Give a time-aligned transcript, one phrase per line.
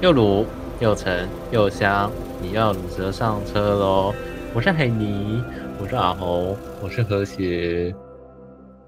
[0.00, 0.46] 又卤
[0.80, 2.10] 又沉又香，
[2.40, 4.14] 你要卤蛇上车喽！
[4.54, 5.44] 我是海尼，
[5.78, 7.94] 我是阿红，我是和谐。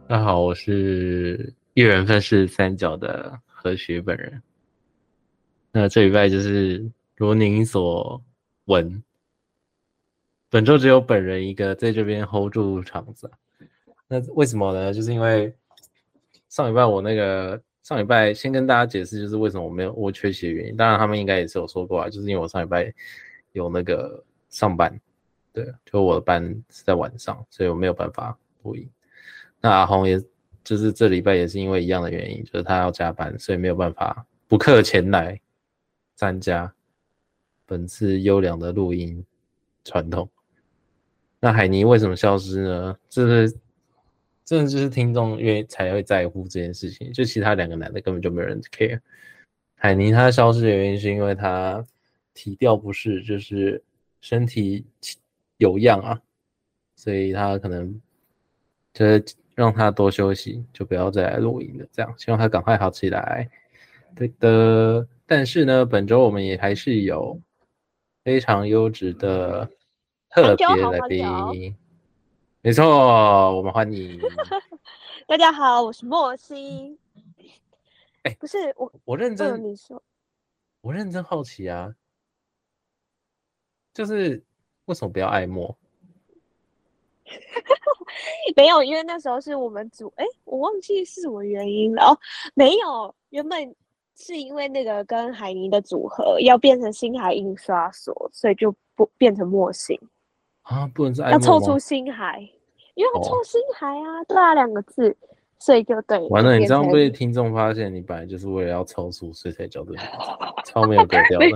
[0.08, 4.42] 大家好，我是一人分饰三角的和谐本人。
[5.70, 8.18] 那这礼拜就是如您所
[8.64, 9.02] 闻，
[10.48, 13.30] 本周只有本人一个在这边 hold 住场子。
[14.08, 14.94] 那为什么呢？
[14.94, 15.54] 就是因为
[16.48, 17.60] 上礼拜我那个。
[17.82, 20.76] 上礼拜先跟大家解释，就是为什么我没有我缺席的原因。
[20.76, 22.94] 当然，他们应该也是有说过啊，就是因为我上礼拜
[23.52, 24.96] 有那个上班，
[25.52, 28.88] 对，就我的班是在晚上，所以我没有办法录音。
[29.60, 30.22] 那阿红也
[30.62, 35.40] 就是这礼拜也是因为一样的原因，就是他要加班，所以没有办法不客前来
[36.14, 36.72] 参加
[37.66, 39.24] 本次优良的录音
[39.84, 40.30] 传统。
[41.40, 42.96] 那海尼为什么消失呢？
[43.08, 43.52] 就是。
[44.52, 49.00] 真的就是听众因为才会在乎这件事情，就其他两个男的根本就没有人 care。
[49.76, 51.82] 海尼他消失的原因是因为他
[52.34, 53.82] 体调不适，就是
[54.20, 54.84] 身体
[55.56, 56.20] 有恙啊，
[56.96, 57.98] 所以他可能
[58.92, 61.86] 就是让他多休息，就不要再来录音了。
[61.90, 63.48] 这样希望他赶快好起来。
[64.14, 67.40] 对的，但是呢，本周我们也还是有
[68.22, 69.66] 非常优质的
[70.28, 71.74] 特别来宾。
[72.64, 72.84] 没错，
[73.56, 74.20] 我们欢迎。
[75.26, 76.96] 大家好，我是莫西。
[78.22, 79.60] 哎、欸，不是我，我认真。
[79.64, 80.00] 你说，
[80.80, 81.92] 我认真好奇啊，
[83.92, 84.40] 就是
[84.84, 85.76] 为什么不要爱莫？
[88.54, 92.12] 没有，因为那时候是我们组，哎、欸，我忘记是什么原因了。
[92.12, 92.18] 哦，
[92.54, 93.74] 没有，原本
[94.14, 99.98] 是因为那个跟海尼的组合要变成星海印刷所，所以就不变成莫西。
[100.72, 102.40] 啊，不能是爱要凑出星海，
[102.94, 105.16] 因为要凑星海啊，哦、对啊，两个字，
[105.58, 106.18] 所以就对。
[106.28, 109.98] 完了，你这样被听众发现，你本来就是为了要凑数，所以才叫这个，
[110.64, 111.46] 超没有格调的。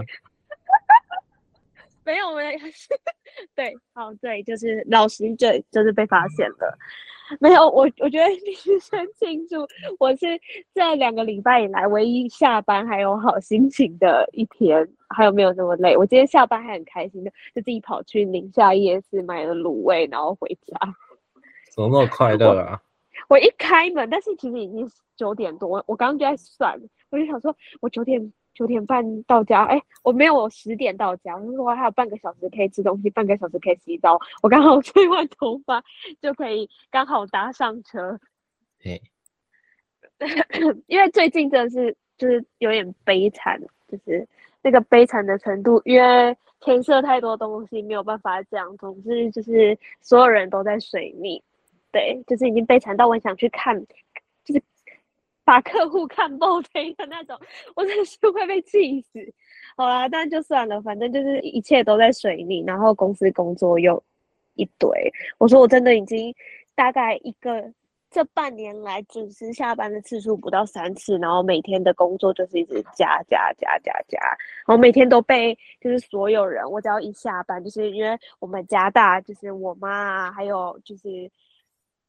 [2.04, 2.60] 没有，没有，
[3.54, 6.78] 对，好，对，就是老实，对，就是被发现了。
[7.40, 9.66] 没有，我我觉得你是先庆祝，
[9.98, 10.26] 我是
[10.72, 15.96] 这两个礼拜以来唯一下班还有好心情的一天，还有没有那么累？
[15.96, 20.78] 我今天下班还很开心的，就自己跑去宁夏夜市买了卤味，然后回家。
[21.74, 22.80] 怎么那么快乐啊
[23.28, 23.34] 我？
[23.34, 28.32] 我一开门，但是其实已经九点多，我刚刚就在算，我就想说，我九点。
[28.56, 31.36] 九点半到家，哎、欸，我没有，我十点到家。
[31.36, 34.18] 我说我还有半个小时可以吃东西，半个小时可以洗澡。
[34.42, 35.84] 我刚好 吹完头发，
[36.22, 38.18] 就可以刚好搭上车。
[38.82, 39.02] 对，
[40.88, 44.26] 因为最近真的是就是有点悲惨，就是
[44.62, 48.74] 那个悲惨的程度，因为牵涉太多东西，没有办法讲。
[48.78, 51.42] 总之就是所有人都在水逆，
[51.92, 54.05] 对，就是已经悲惨到我想去看，就是。
[55.46, 57.38] 把客户看爆飞的那种，
[57.76, 59.32] 我真的是会被气死。
[59.76, 64.02] 好啦，但就算了，反正就是一切都在水里，然后公司工作又
[64.54, 64.90] 一堆。
[65.38, 66.34] 我说我真的已经
[66.74, 67.72] 大概一个
[68.10, 74.18] 这半年来准时下班的次数不到三次，然后每天的工作就是一直加加加加加，
[74.66, 81.30] 然后每天都被就是所有人，我只要一下班，就是因为我们家大，就是我妈，还有就是。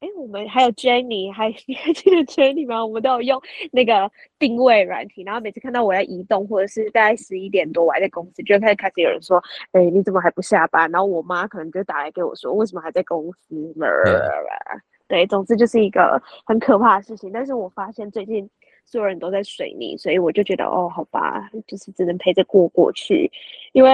[0.00, 2.86] 哎，我们还有 Jenny，还 你还记得 Jenny 吗？
[2.86, 3.42] 我们都有用
[3.72, 9.42] 那个定位软体，然后每次看到我在移动，或者是大概十一点多我还在公司，就开始开始有人说
[9.72, 13.74] ：“哎，你怎么还不下班？”然后我妈可能就打来给我说：“为什么还在公司？”
[15.08, 17.32] 对，总之就是一个很可怕的事情。
[17.32, 18.48] 但是我发现最近
[18.84, 23.28] 所有人都在水逆，所以我就觉得哦，好吧，就是只能陪着过过去，
[23.72, 23.90] 因为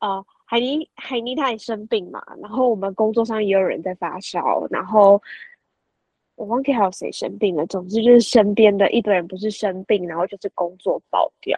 [0.00, 0.22] 呃。
[0.50, 5.22] 海霓，海霓他也生病嘛，然后我们工作上也有人在发烧，然后
[6.36, 7.66] 我忘记还有谁生病了。
[7.66, 11.54] 总之就是身边的一堆人不是生病，然后就是工作爆掉，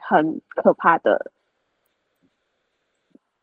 [0.00, 1.30] 很可怕的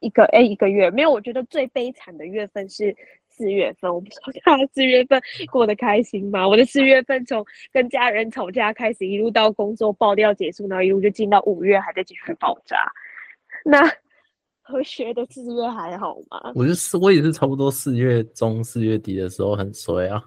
[0.02, 0.92] 一个哎一个月。
[0.92, 2.94] 没有，我觉得最悲惨的月份是
[3.30, 3.90] 四月份。
[3.94, 6.46] 我不知道大家四月份过得开心吗？
[6.46, 12.76] 我的四月份从跟家人吵架开始，一路到工作爆掉结束，然后一路就进到五月还在继续爆炸。
[13.64, 13.90] 那。
[14.64, 16.52] 和谐的四月还好吗？
[16.56, 20.24] 我就是我也是差不多四月中四月底的时候很衰啊。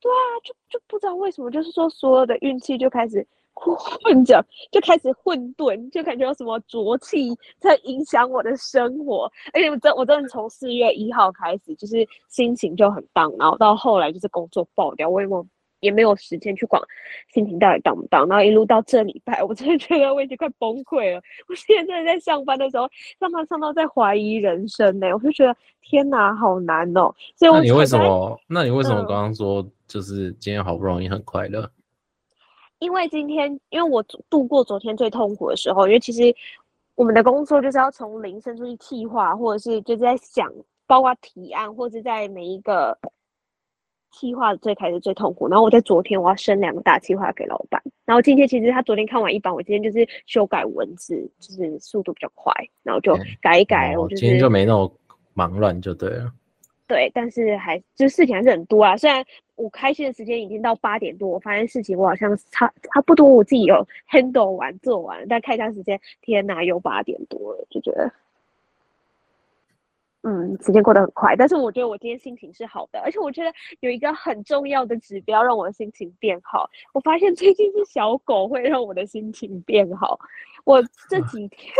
[0.00, 9.30] 对啊，就就不知道为什么，就是说所有的运气就开始混着，就开始混沌，就感觉有什么浊气在影响我的生活。
[9.52, 15.46] 而且我真我真的从四月一号开始，就是心情就很 down，然后到后来就是工作爆掉，我也没
[15.84, 16.82] 也没有时间去管
[17.32, 21.22] 心情到底 down 不 down，然后一路到这礼拜，我真的觉得我已经快崩溃了。
[21.48, 22.88] 我现在真的在上班的时候，
[23.20, 27.14] 上班上到在怀疑人生呢、欸，我就觉得天哪，好难哦、喔。
[27.36, 28.40] 所以我，那你为什么？
[28.48, 31.70] 那你为什么刚刚说就是今天好不容易很快乐？
[32.80, 36.34] 因为今天，因为我度过昨天最痛苦的时候，因为其实
[36.96, 40.52] 我们的工作就是要从零生出去计划，或者是就是在想，
[40.86, 42.96] 包括提案，或者在每一个
[44.14, 45.48] 计划最开始最痛苦。
[45.48, 52.52] 然后我在昨天我要生两个大计划给老板，然后今天其实他昨天看完一版，我今天就是修改文字，就是速度比较快，
[52.82, 53.96] 然后就改一改。
[53.98, 54.90] 我、就是、今天就没那么
[55.34, 56.32] 忙乱就对了。
[56.86, 58.96] 对，但是还就是事情还是很多啊。
[58.96, 59.24] 虽然
[59.56, 68.12] 我开心的时间已经到八点多，我发现事情我好像差差不多我自己有 handle 完做完，但看一下时间，天哪，又八点多了，就觉得。
[70.26, 76.68] 嗯，时间过得很快，但是我觉得我今天心情是好的，而且我觉得有一个很重要的指标让我的心情变好。
[76.94, 80.18] 我发现最近是小狗会让我的心情变好。
[80.64, 81.72] 我 这几天，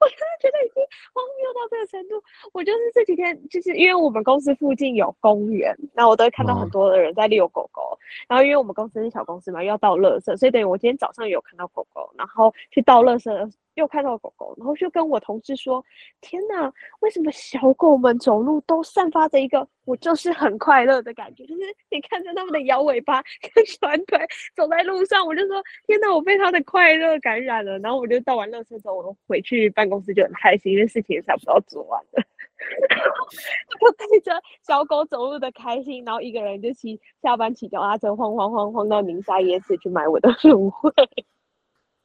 [0.00, 0.82] 我真的觉得已经
[1.12, 2.22] 荒谬到这个程度。
[2.52, 7.98] 我就是这几天，就是因为我们公司附近有公园，然后我都会看到很多的人在遛狗狗。
[8.28, 13.52] 然后因为我们公司是小公司嘛，又要倒垃圾，所以等于我今天早上有看到狗狗，然后去倒垃圾。
[13.74, 15.82] 又看到狗狗，然后就跟我同事说
[16.20, 16.70] ：“天哪，
[17.00, 21.46] 为什么小狗们走路都散发着一个我就是很快乐的感觉？
[21.46, 24.18] 就是你看着他们的 摇尾巴跟 短腿
[24.54, 27.78] 走在路上，我就说：天哪，我被它的快乐感染了。
[27.78, 32.22] 然后我就倒完垃圾之后，我回去办公室就很开心，因为事情也差不多做完了。
[33.80, 40.92] 就带着小狗走路的开心，然后一个人就骑下班骑脚踏车晃晃晃晃到宁夏夜市去买我的芦荟。”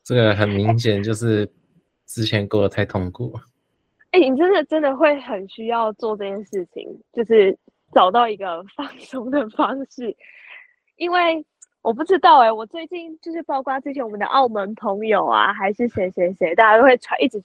[0.04, 1.48] 这个很明显就是
[2.06, 3.42] 之前过得太痛苦了。
[4.12, 7.56] 哎、欸，你真的真的会很需要做这件事情，就是
[7.94, 10.16] 找到一个放松的方式。
[10.96, 11.46] 因为
[11.88, 17.42] 我不知道哎、我最近就是包括之前我们的澳门朋友啊，还是谁谁谁，大家都会传一直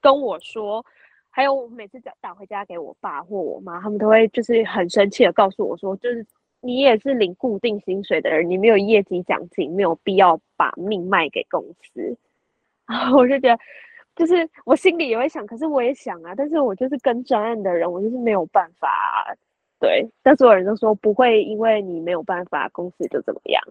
[0.00, 0.84] 跟我说，
[1.28, 6.24] 还有我每次打打回家给我爸或我妈，他们都会就是很生气的告诉我说，就是。
[6.62, 12.14] 你也是领固定薪水的人，你没有业绩奖金，没有必要把命卖给公司。
[12.86, 13.58] 然后我就觉得，
[14.14, 19.34] 就是我心里也会想，可是我也想啊，但是我就是跟专案的人，我就是没有办法。
[19.78, 23.62] 对，但所有人都说不会，因为你没有办法，公司就怎么样。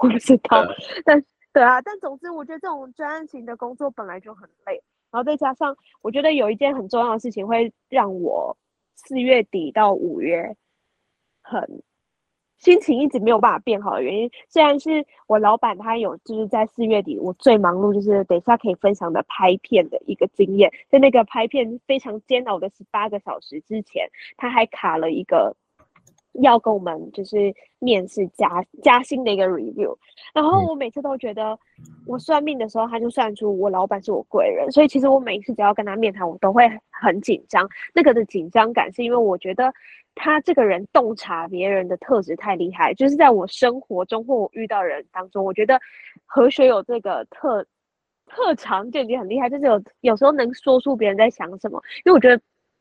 [0.00, 0.64] 我不知道，
[1.04, 8.56] 但对啊，但总之，我觉得这种专案型的工作本来就很累，然后再加上我觉得有一件很重要的事情会让我
[8.96, 10.56] 四月底到五月
[11.42, 11.82] 很。
[12.58, 24.06] 心情一直没有办法变好的原因，虽然是我老板他有就是在四月底我最忙碌，就是等一下可以分享的拍片的一个经验，在那个拍片非常煎熬的十八个小时之前，
[24.36, 25.56] 他还卡了一个
[26.42, 29.96] 要跟我们就是面试加加薪的一个 review，
[30.32, 31.58] 然后我每次都觉得
[32.06, 39.72] 我算命的时候他就算出我老板是我贵人，所以其实我每一次只要跟他面谈，我都会很紧张，那个的紧张感是因为我觉得。
[40.16, 45.80] 他这个人洞察别人的特质太厉害，就是在我生活中或我遇到人当中，我觉得
[46.26, 47.64] 何学有这个特
[48.26, 52.38] 特长就已经很厉害，就是有有时候能说出别人在想什么，因为我觉得。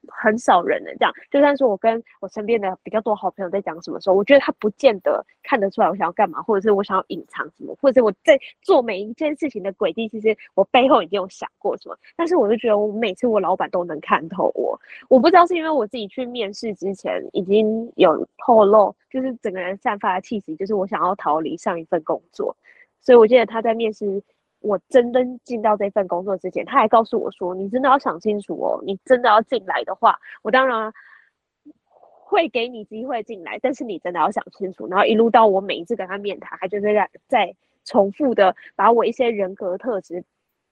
[0.07, 11.98] 很少人能这样，就算是我跟我身边的比较多好朋友在讲什么时候，我觉得他不见得看得出来我想要干嘛，或者是我想要隐藏什么，或者是我在做每一件事情的轨迹，其实我背后已经有想过什么。
[12.16, 14.80] 但是我就觉得我每次我老板都能看透我，
[15.10, 22.56] 我不知道是因为我自己去面试之前已经有透露，就是整个人散发的气息，就是我想要逃离上一份工作，
[23.02, 24.21] 所以我记得他在面试。
[24.61, 30.92] 我真正进到这份工作之前，他还告诉我说：“你真的要想清楚哦，你真的要进来的话，我当然
[31.94, 40.23] 会给你机会进来，但是你真的要想清楚。”然后一路到我每一次跟他面谈，他就是在在重复的把我一些人格特质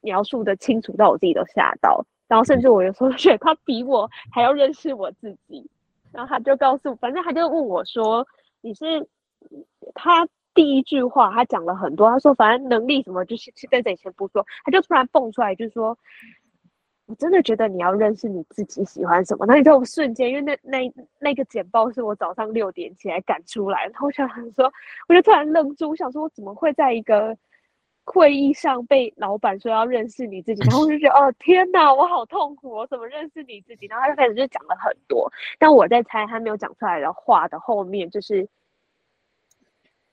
[0.01, 5.69] 描述的清楚到我自己都吓到，然后甚至我有时候 觉得他比我还要认识我自己。
[6.11, 8.25] 然后他就告诉，反正他就问我说
[8.61, 9.07] ：“你是
[9.93, 10.27] 他？”
[10.57, 12.09] 第一句话，他讲了很多。
[12.09, 15.95] 他说：“反正能力什么，就是在这里先不说。”他就突然蹦出来，就是说
[17.05, 24.73] ：“我真的觉得你要认识你自己喜欢什么。”那你知道，我瞬间，因为那那那个简报是我早上六点起来赶出来，然后我想说，
[25.07, 27.37] 我就突然愣住，我想说，我怎么会在一个
[28.03, 30.61] 会议上被老板说要认识你自己？
[30.67, 33.85] 然后我就觉得，哦天哪，我好痛苦，我怎么认识你自己？
[33.85, 38.47] 然后他就开始就讲了很多，但我在猜他没有讲出来的话的后面就是。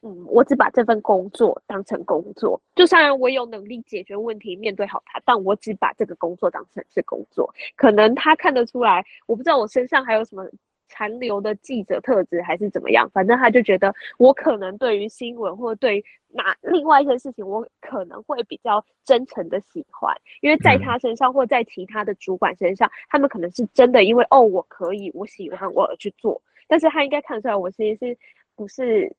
[0.07, 7.51] 嗯，我只把这份工作当成工作，就虽然我有能力解决问题，面对好它，但我只把这个工作当成是工作。
[7.75, 10.47] 可能他看得出来，我不知道我身上还有什么
[10.91, 13.09] 残留的记者特质，还是怎么样。
[13.15, 26.43] 反正他就觉得我可能对于新闻或对哪另外一件事情，我可能会比较真诚的喜欢，因为在他身上或在其他的主管身上，他们可能是真的因为哦，我可以，我喜欢我而去做。
[26.69, 28.19] 但是他应该看出来，我其实是
[28.55, 29.11] 不是。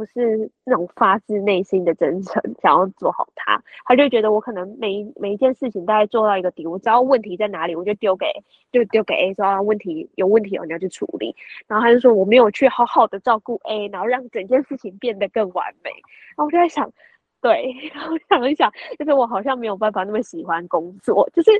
[0.00, 3.62] 不是那种发自内心的真诚， 想要做好它。
[3.84, 8.24] 他就觉得我可能每每一件事情大概做到一个底，我知道问题在哪里，我就丢给
[8.72, 11.36] 就丢给 A 说啊，问题有问题哦，你要去处理。
[11.66, 15.90] 然后他就说我没有去好好的照顾 A，然后让整件事情变得更完美。
[15.90, 16.90] 然后我就在想，
[17.42, 21.50] 对， 然后想一想，就是我好像没有办法那么喜欢工作，就是。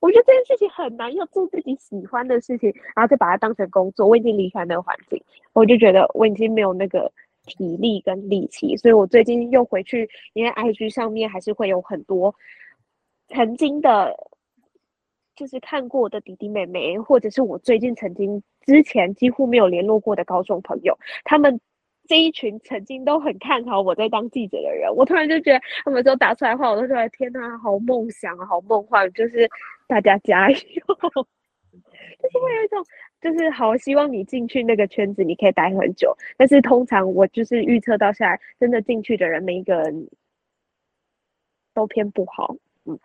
[0.00, 4.06] 我觉得这件事情很难，要做自己喜欢的事情，然后再把它当成工作。
[4.06, 5.20] 我已经离开那个环境，
[5.52, 7.10] 我就觉得我已经没有那个
[7.48, 12.34] 体力跟力气，所以我最近又回去，因为 IG 上面还是会有很多
[13.28, 14.14] 曾经的，
[15.34, 21.60] 就是看过的弟弟妹妹，或者是我最近曾经之前几乎没有联络过的高中朋友，他们。
[22.08, 29.46] 这一群曾经都很看好我在当记者的人，我突然就觉得他们都打出来话，我都觉得天呐，好梦想，好梦幻，就是
[29.86, 30.56] 大家加油，
[32.20, 32.84] 就是会有一种，
[33.20, 36.16] 就是好希望你进去那个圈子，你可以待很久。
[36.36, 40.08] 但是通常我就是预测到下来，真的进去的人，每一个人
[41.74, 42.98] 都偏不好，嗯，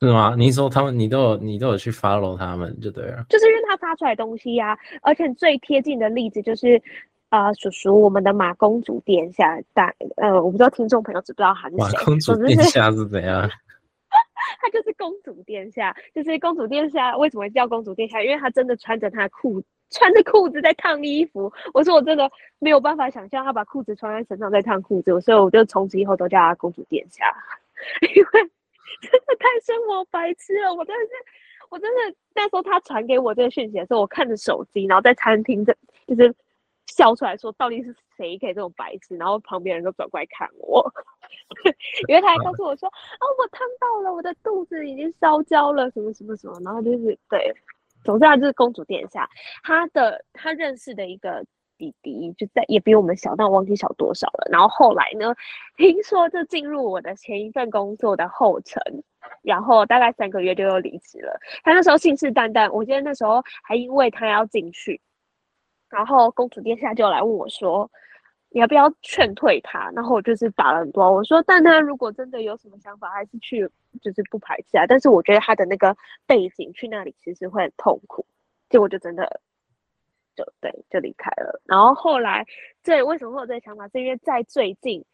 [0.00, 0.34] 是吗？
[0.36, 6.82] 你说他们，你都有你都有去 follow 他们就对了，就是因为他发出来东西呀、啊，而且最贴近的例子就是。
[7.28, 11.82] 啊、呃，叔叔，我们的马公主殿下，大呃，我不知道听众朋友知不知道他是谁？
[11.82, 13.50] 马公主殿下是怎样？
[14.60, 17.16] 他就是公主殿下，就是公主殿下。
[17.16, 18.22] 为什么叫公主殿下？
[18.22, 21.52] 因为他真的穿着他的裤，穿着裤子在烫衣服。
[21.74, 27.32] 我说我真的没有办法想象他把裤子穿在身上在烫裤子，所以我就从此以后都叫他公主殿下，
[28.14, 28.40] 因为
[29.00, 30.74] 真的太生活白痴了。
[30.74, 31.12] 我真的是，
[31.70, 36.34] 我真的那时候他传给我这个讯息的时候，我看着手机，然后在餐厅这就是。
[36.88, 39.16] 笑出来说，到底是谁给这种白痴？
[39.16, 40.88] 然后旁边人都转过来看我，
[42.08, 47.54] 因为他还告诉我说：“啊，我烫到了，我的肚子已经烧焦了，什么什么什么。”然后就是对，
[48.04, 49.28] 总之他就是公主殿下，
[49.62, 51.44] 他的他认识的一个
[51.78, 54.48] 弟弟就在也比我们小，但我忘记小多少了。
[54.50, 55.34] 然后后来呢，
[55.76, 58.80] 听说就进入我的前一份工作的后尘，
[59.42, 61.38] 然后大概三个月就又离职了。
[61.62, 65.00] 他那时候信誓旦旦，我记得那时候还因为他要进去。
[65.88, 67.88] 然后公主殿下就来问我说
[68.50, 73.68] ：“你要不要劝退他？”然后我就是打了很多，我说：“但他如果真的有什么想法，还是去，
[74.00, 74.86] 就是不排斥啊。
[74.86, 78.24] 但是我觉得他的那个背景去那里其实会很痛苦。”
[78.68, 79.40] 结果就真的
[80.34, 81.60] 就对，就离开了。
[81.64, 82.44] 然后后来
[82.82, 83.86] 这为什么会有这个想法？
[83.88, 85.04] 是因为在最近，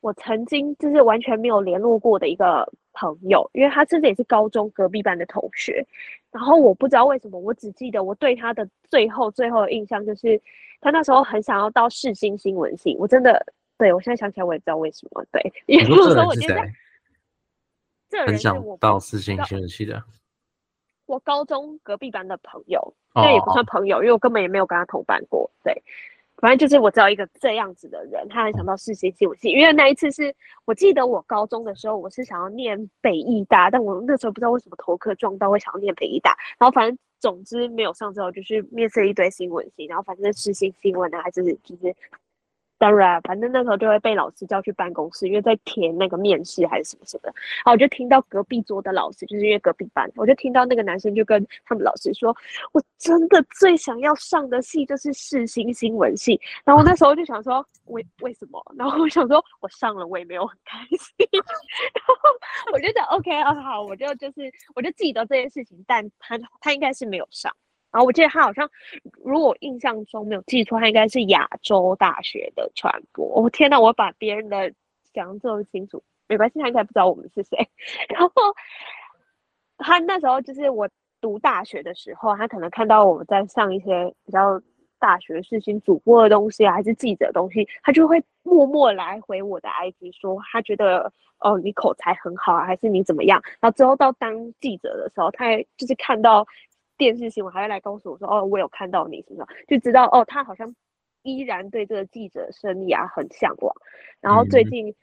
[0.00, 5.86] 我曾经就是完全没有联络过的一个朋友，因为他甚至也是高中隔壁班的同学。
[6.30, 10.40] 然后我不知道为什么，我只记得我对他的最后最后的印象就是，
[10.80, 12.96] 他那时候很想要到世新新闻系。
[12.98, 13.44] 我真的，
[13.76, 15.24] 对，我现在想起来我也不知道为什么。
[15.32, 16.72] 对，因为有时候我现在，
[18.08, 20.02] 这人是我到世新新闻系的。
[21.06, 25.50] 我高中隔壁班的朋友，那也不算朋友，因为我根本也没有跟他同班过。
[25.64, 25.82] 对。
[26.40, 41.94] 反正就是我知道一个这样子的人，他很想到世新新闻系，因为那一次是我记得我高中的时候，我是想要念北艺大，但我那时候不知道为什么头壳撞到会想要念北艺大，然后反正总之没有上之后，就是面试一堆新闻系，然后反正世新新闻的还是就是。
[42.80, 47.34] 当然，反正那时候就会被老师叫去办公室，因为在填那个面试还是什么什么的。
[47.58, 52.34] 然后我就听到隔壁桌的老师，就是因为隔壁班，我就听到那个男生就跟他们老师说
[52.72, 62.14] ：“我真的最想要上的系就是世新新闻系。”然后我那时候就想说：“为为什么？”然后我想说：“我上了，我也没有很开心。”然后
[62.72, 67.54] 我就想：“OK 啊，好，我就就是我就记得这件事情，但他他应该是没有上。”
[67.92, 68.70] 然后我记得他好像，
[69.24, 73.26] 如果印象中没有记错，他应该是亚洲大学的传播。
[73.26, 74.72] 我、天呐，我把别人的
[75.12, 77.68] 讲这么清楚，没关系，他应该不知道我们是谁。
[78.08, 78.30] 然后
[79.78, 80.88] 他那时候就是我
[81.20, 84.60] 读大学的时候，他可能看到我在上一些比较
[85.00, 93.42] 大学事情主播的东西啊，还是记者的东西，他就会默默来回我的 IG 说，他觉得哦你口才很好啊，还是你怎么样？
[93.60, 96.46] 然后之后到当记者的时候，他也就是看到。
[97.00, 100.70] 电视新闻还会来告诉我说：“哦，我有看到你，什么就知道哦，他好像
[101.22, 103.74] 依然对这个记者生涯很向往。
[104.20, 104.94] 然后最近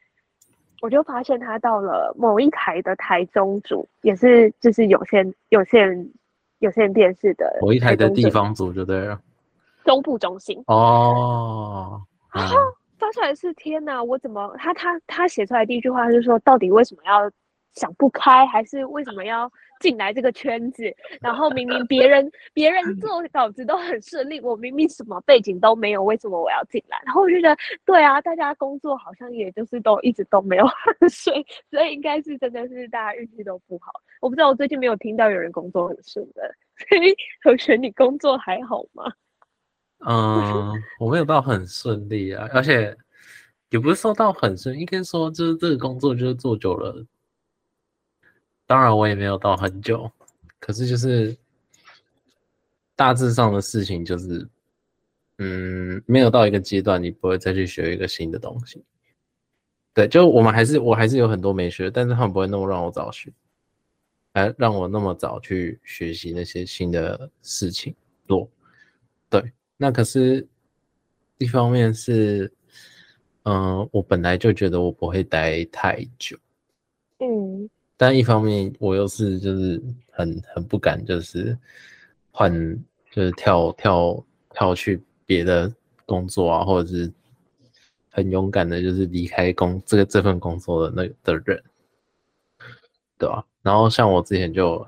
[0.80, 6.08] 我就发现他到了某一台的台中组，也是就是有线有线
[6.60, 9.20] 有线电视的某一台的地方组就对了，
[9.84, 12.00] 中部中心哦。
[12.32, 12.56] 然后
[13.00, 17.32] 发出来是天哪，我怎么他他他写出来第一句话就是说，到底为什么要
[17.78, 20.92] 想不开，还是为什么要？”进来这个圈子，
[21.22, 27.00] 然后明明别人别人做稿子都很顺利，我明明什么背景都没有，为什么我要进来？
[27.06, 27.56] 然后我觉得，
[27.86, 30.66] 对啊，大家工作好像也就是都一直都没有
[31.00, 31.36] 很顺，
[31.70, 33.92] 所以应该是真的是大家运气都不好。
[34.20, 36.52] 我不知道，我最近没有听到有人工作很顺的，
[36.90, 39.04] 所以同学，你工作还好吗？
[40.10, 42.98] 嗯，我没有到很顺利啊，而且
[43.70, 47.06] 也不是说到很顺，应该说就是这个工作就是做久了。
[48.68, 50.12] 当然我也没有到很久，
[50.60, 51.36] 可是就是
[52.96, 54.48] 大致上的事情就是，
[55.38, 58.84] 嗯，没有到一个阶段，你不会再去学一个新的东西。
[59.94, 63.32] 对，就我们还是我还是有很多没学，但是他们不会那么让我早学，
[64.34, 67.96] 来让我那么早去学习那些新的事情
[68.28, 68.48] 做。
[69.30, 70.48] 对，那可是，
[71.38, 72.52] 一方面是，
[73.44, 76.38] 嗯、我本来就觉得我不会待太久，
[77.20, 81.58] 嗯，但一方面我又是就是很很不敢，就是
[82.32, 82.54] 换
[83.12, 85.70] 就是跳跳跳去别的
[86.06, 87.12] 工作啊，或者是。
[88.10, 91.64] 很勇敢的，就是离开工这个这份工作的那的人，
[93.16, 93.46] 对吧、啊？
[93.62, 94.84] 然后像我之前就，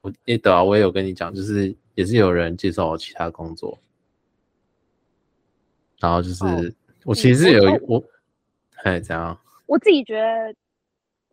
[0.00, 3.78] 我也对啊，我也有跟你讲，就是也是有人介绍我其他工作，
[6.00, 6.72] 然后就是、哦、
[7.04, 8.02] 我其实是有我，
[8.82, 9.38] 哎，这样？
[9.66, 10.52] 我自己觉得，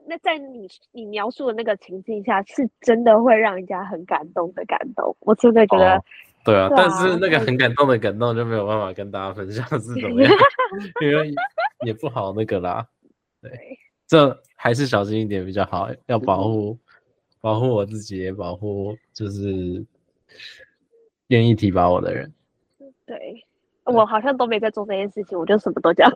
[0.09, 5.15] 那在你你描述的那个情境下，是真的会让人家很感动的感动。
[5.19, 5.95] 我真的觉得。
[5.97, 6.03] 哦
[6.45, 10.31] 对啊，对啊，但是那个很感动的感动就没有办法跟大家分享是怎么样，
[11.03, 11.33] 因为
[11.85, 12.87] 也不好那个啦。
[13.41, 13.51] 对，
[14.07, 16.77] 这还是小心一点比较好，要保护
[17.41, 19.85] 保护我自己，也保护就是
[21.27, 22.33] 愿意提拔我的人。
[23.05, 23.45] 对，
[23.83, 26.09] 我好像都没在做这件事情，我就什么都讲。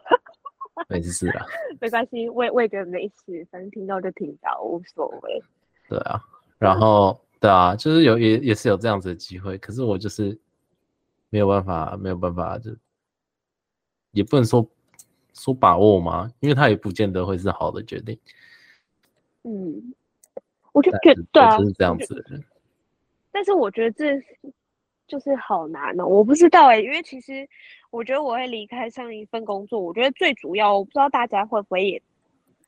[0.88, 1.46] 没事啊，
[1.80, 5.44] 没关系，我也我也觉得没事，反正听到就听到，无所谓。
[5.88, 6.22] 对啊，
[6.58, 7.20] 然后。
[7.44, 10.40] 对啊，就是有也也是有这样子的机会，可是我就是
[11.30, 12.72] 没有办法，没有办法，就
[14.12, 14.66] 也不能说
[15.34, 18.18] 说把握嘛，因为他也不见得会是好的决定。
[19.44, 19.94] 嗯，
[20.72, 22.42] 我就觉得对啊，就是这样子的人。
[23.30, 24.26] 但是我觉得这
[25.08, 27.48] 就是好难哦，我不知道哎、因为其实
[27.92, 32.02] 我觉得我会离开上一份工作，我觉得最主要，我不知道大家会不会也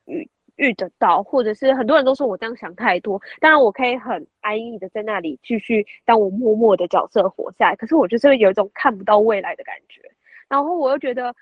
[0.06, 0.28] 遇。
[0.58, 3.20] 遇得到，或者是很多人都说我这样想太多。
[3.40, 7.76] 当然，我可以很安逸的在那里继续当我默默的角色活下来。
[7.76, 10.00] 可是我就是有一种看不到未来的感觉。
[10.48, 11.34] 然后我又觉得，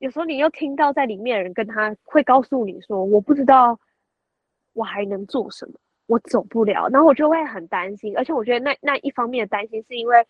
[0.00, 3.80] 有时候你又听到在里面的人跟他会告诉你说：“我不知道
[4.74, 5.72] 我还能做什么，
[6.06, 8.16] 我走不了。”然后我就会很担心。
[8.16, 10.26] 而且我觉得那那一方面的担心是因为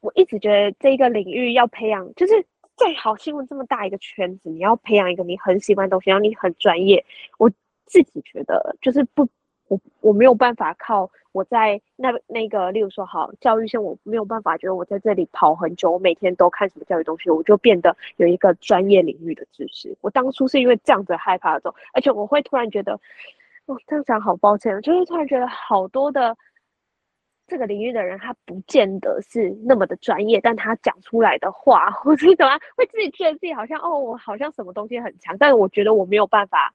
[0.00, 2.44] 我一直觉得这个领域要培养，就是。
[2.78, 7.02] 再好，新闻这么大一个圈子，你要培养一个你很喜欢的东西，然后你很专业。
[7.38, 7.50] 我
[7.86, 9.26] 自己觉得就是不，
[9.68, 19.96] 我我没有办法靠我在那那个，例如说好教育线，我没有办法觉得我在这里跑很久，我每天都看什么教育东西，我就变得有一个专业领域的知识。
[20.02, 23.00] 我当初是因为这样子害怕的走，而且我会突然觉得，
[23.66, 26.36] 哦，这样讲好抱歉，就是突然觉得好多的。
[27.48, 36.74] 这个领域的人，他不见得是那么的专业，但他讲出来的话， 或者怎么，会自己觉得自己好像哦，我好像什么东西很强，但是我觉得我没有办法，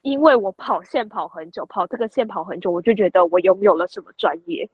[0.00, 4.66] 因为我跑线跑很久，跑这个线跑很久，我就觉得我拥有了什么专业，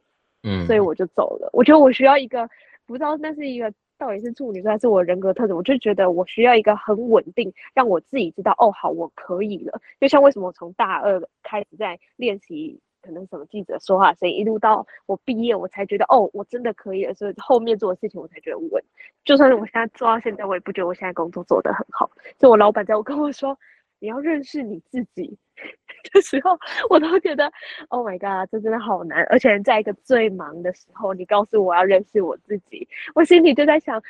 [0.45, 1.51] 嗯，所以我就走了。
[1.53, 2.49] 我觉得我需要一个，
[2.87, 9.81] 不知道那是一个到底是处女座还是我人格特质，我就觉得我需要一个很稳定，让我自己知道哦，好，我可以了。
[10.01, 12.81] 就像为什么我从大二开始在练习。
[13.07, 17.13] 可能什么记者说话，声音一路到我毕业，我才觉得哦，我真的可以了。
[17.13, 18.83] 所以后面做的事情，我才觉得稳。
[19.27, 22.11] 就算是我现在做到现在，我也不觉得我现在工作做得很好。
[22.39, 23.59] 就我老板在我跟我说
[23.99, 25.39] 你要认识你自己
[26.13, 26.59] 的时候，
[26.91, 27.51] 我都觉得
[27.89, 29.23] Oh my God，这真的好难。
[29.31, 34.03] 而且在一个最忙的时候，你告诉我要认识我自己，我心里就在想，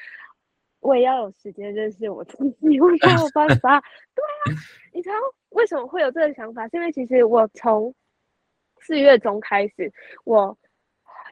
[0.81, 3.81] 我也要有时间认识我自己，我没有办法。
[4.15, 4.61] 对啊，
[4.93, 5.15] 你知道
[5.51, 6.67] 为什么会有这个想法？
[6.69, 7.95] 是因为其实我从
[8.81, 9.93] 四月中开始，
[10.25, 10.57] 我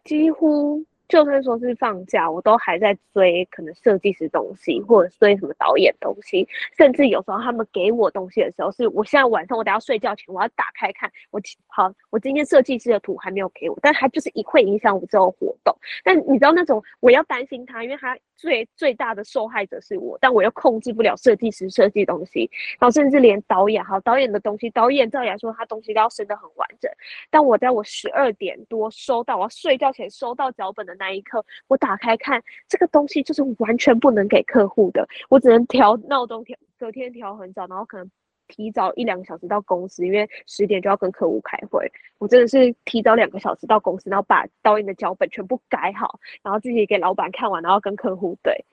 [0.04, 0.84] 几乎。
[1.08, 15.76] 就算说是放假，我都还在追可能设计师东西，或者追什么导演东西，甚至有时候他们给我东西的时候，是我现在晚上我等下睡觉前我要打开看，我好，我今天设计师的图还没有给我，但他就是一会影响我之后活动。
[16.02, 22.50] 但你知道那种我要担心他，因为他最最大的受害者是我，但我又控制不了设计师设计东西，
[22.80, 26.90] 然后甚至连导演，好，导演的东西，导演照理来说他东西都要升得很完整，
[27.30, 30.92] 但我在我十二点多收到，我要睡觉前收到脚本的。
[30.98, 35.06] 那一刻，我打开看这个东西，就是完全不能给客户的。
[35.28, 38.10] 我只能调闹钟调，隔天调很早，然后可能
[38.52, 41.90] 提早一两个小时到公司，因为十点就要跟客户开会。
[42.18, 48.64] 我真的是提早两个小时到公司，然后把导演的脚本全部改好，然后自己给老板看完，然后跟客户对。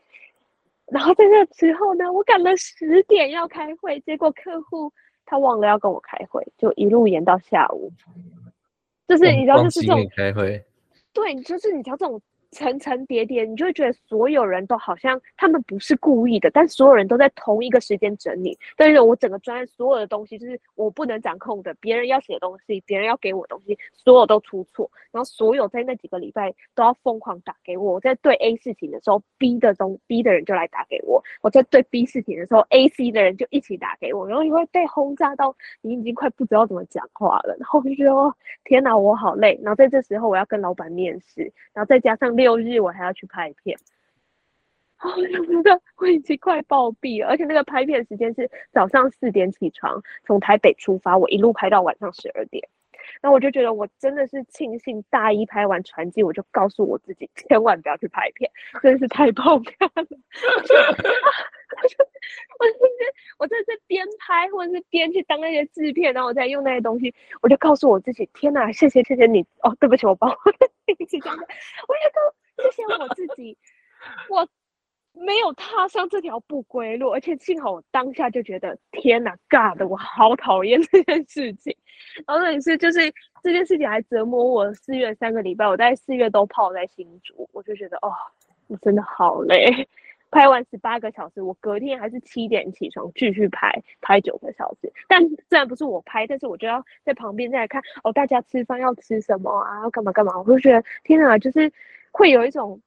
[0.92, 4.92] 然后在那之后呢，我赶了十点要开会，结果客户
[5.26, 7.92] 他忘了要跟我开会，就一路延到下午。
[9.08, 10.64] 就是你知道，就是这种开会。
[11.14, 18.58] 对，就是你知道这种层层叠叠，你就会觉得所有人都好像他们不是故意的，但所有人都在同一个时间整理。
[18.76, 24.90] 但是我整个专业所有的东西就是我不能掌控的，别人要写东西，别人要给我东西，所有都出错。
[25.12, 27.94] 然后所有在那几个礼拜都要疯狂打给我。
[27.94, 34.28] 我在对 A 事情的时候，B 的东 B 的人就来打给我；我在对 B 事情的时候，A、C 的人就一起打给我。
[34.28, 38.12] 然后因为被轰炸到你已经快不知道怎么讲话了，然后就觉得
[38.64, 39.60] 天哪，我好累。
[39.62, 42.39] 然后在这时候我要跟老板面试，然后再加上。
[42.40, 43.78] 六日我还要去拍片，
[45.04, 52.66] 我觉得我已经快暴毙了，而且那个拍片时间是早上四点起床，从台北出发，我一路拍到晚上十二点。
[53.22, 58.50] 那我就觉得我真的是庆幸大一拍完传记，我就告诉我自己千万不要去拍片，
[58.82, 60.06] 真的是太爆肝了。
[61.80, 61.96] 我就
[62.60, 71.48] 我就是我在这边拍，或者是边去当那些制片，然后我再用那些东西，我就告诉我自己，天哪，谢谢谢谢你哦，对不起，我把我的名字讲的，
[71.88, 72.20] 我也告
[72.64, 73.58] 谢谢我自己，
[74.30, 74.48] 我
[75.20, 81.76] 没有踏上这条不归路，而且幸好我当下就觉得，天哪，God，我好讨厌这件事情，
[82.26, 83.00] 然后也是就是
[83.44, 88.12] 这件事情还折磨我四月三个礼拜，我在四月都泡在新竹，我就觉得哦，
[88.68, 89.88] 我真的好累。
[90.32, 94.94] 拍完十八个小时，我隔天还是七点起床继续拍，拍九个小时。
[95.08, 99.82] 但虽然不是我拍，但是我就要在旁边再看哦，大家吃饭要吃什么啊？
[99.82, 100.38] 要干嘛干嘛？
[100.40, 101.70] 我就觉得天哪，就是
[102.12, 102.80] 会有一种。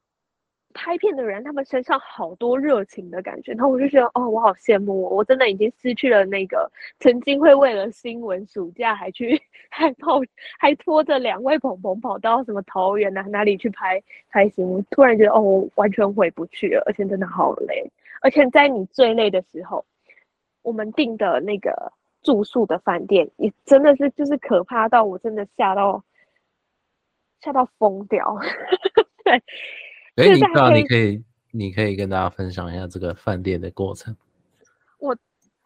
[0.73, 10.21] 拍片的人，他们身上好多热情的感觉，然后我就觉得，哦，我好羡慕我，我真的已经失去了那个曾经会为了新闻暑假还去还跑
[10.59, 19.85] 还拖着两位朋朋跑到什么桃园啊哪里去拍拍新闻，突然觉得，哦，完全回不去了，而且真的好累，而且在你最累的时候，
[20.63, 26.03] 我们订的那个住宿的饭店也真的是就是可怕到我真的吓到
[27.41, 28.39] 吓到疯掉，
[29.25, 29.43] 对。
[30.23, 34.17] 哎，你知道你可以，你可以跟大家分享一下这个饭店的过程。
[35.01, 35.17] 我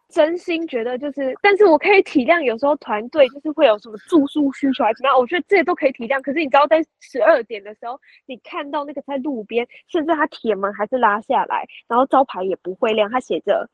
[0.09, 6.19] 真心觉得就是，但是我可以体谅，有时候团队就是会有什么住宿需求还是怎么样，我觉得这些都可以体谅。
[6.21, 13.69] 可是你知道，在十二点的时候，你看到那个在路边，甚至他铁门还是拉下来，然后招牌也不会亮，他写着，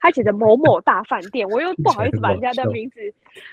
[0.00, 3.00] 他写着某某大饭店，我又不好意思把人家的 名字，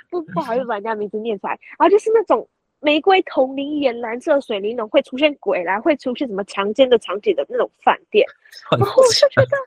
[0.10, 2.48] 不不好意思把人家名字念出来，然后就是那种。
[2.84, 8.28] 玫瑰铜铃眼蓝色水玲珑会出现鬼来，会出现什么强奸的场景的那种饭店，
[8.76, 9.58] 然后我就觉得，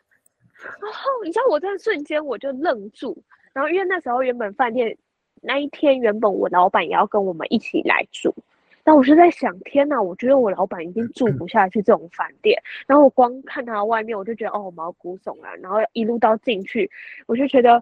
[0.80, 3.16] 然后你知道我在瞬间我就愣住，
[3.52, 4.96] 然后因为那时候原本饭店
[5.40, 8.34] 那一天原本我老板也要跟我们一起来住，
[8.82, 16.90] 但我就在想，天哪，我觉得我老板已经住不下去这种饭店，然后我光看他外面我就觉得哦毛骨悚然，然后一路到进去
[17.26, 17.80] 我就觉得。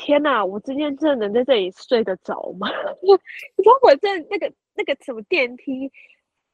[0.00, 2.68] 天呐，我今天真的能在这里睡得着吗？
[3.02, 5.92] 你知道我这那个那个什么电梯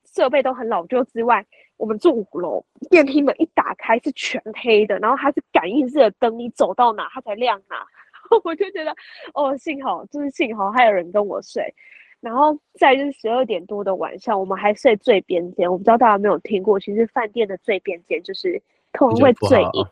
[0.04, 7.86] 设备都很老旧之外，我们住五楼，电梯门一打开是全黑的，然后它是感应式的灯，你走到哪它才亮哪。
[8.42, 8.92] 我就觉得
[9.34, 11.72] 哦，幸好就是幸好还有人跟我睡。
[12.20, 15.70] 然后再就是十二点多的晚上，我们还睡最边间。
[15.70, 19.86] 我不知道大家有没有听过，其实饭店的最边间就是可能会最阴。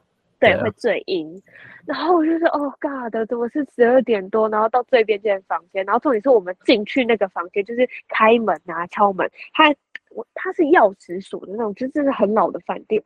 [0.53, 1.43] 对，会最阴，
[1.87, 9.75] 然后我就说，哦，God，怎么是十二点多，然后到最边间房间，然后重点是我们进去那个房间，就是开门啊，敲门，它
[10.11, 13.03] 我它是钥匙锁的那种，就真的很老的饭店。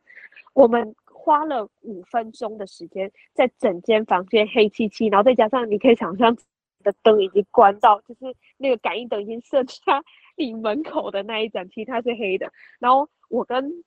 [0.53, 6.35] 我们花了五分钟的时间，在整间房间黑漆漆，然后再加上你可以想象
[6.83, 9.73] 的灯已经关到，就是那个感应灯已经设在
[10.35, 12.51] 你门口的那一盏，其他是黑的。
[12.79, 13.83] 然后我跟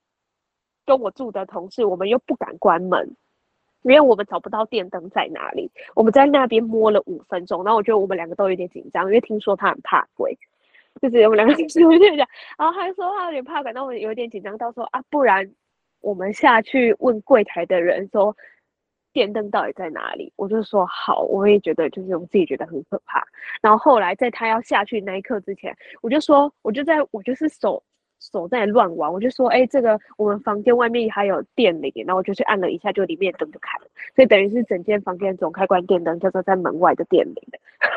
[0.85, 3.15] 跟我住的同事，我们又不敢关门。
[3.83, 10.37] 因为我们找不到电灯在哪里，我们在那边摸了五分钟，然后我觉得我们两个都有点紧张，因为听说他很怕鬼，
[11.01, 15.51] 就是我们两个就是有点讲， 然后他就说他有点怕鬼，那我们有点紧张，到时候啊，不然
[16.01, 18.35] 我们下去问柜台的人说
[19.11, 20.31] 电灯到底在哪里？
[20.37, 23.21] 我就说好，我也觉得就是我自己觉得很可怕。
[23.61, 27.83] 然后后来在他要下去那一刻之前，我就说我就在我就是手。
[28.31, 37.35] 手在乱玩，我就说，哎、欸，这个我们房间外面还有电铃，然后我就去按了一下，就里面灯就开了，所以等于是整间房间总开关电灯叫做在门外的电铃，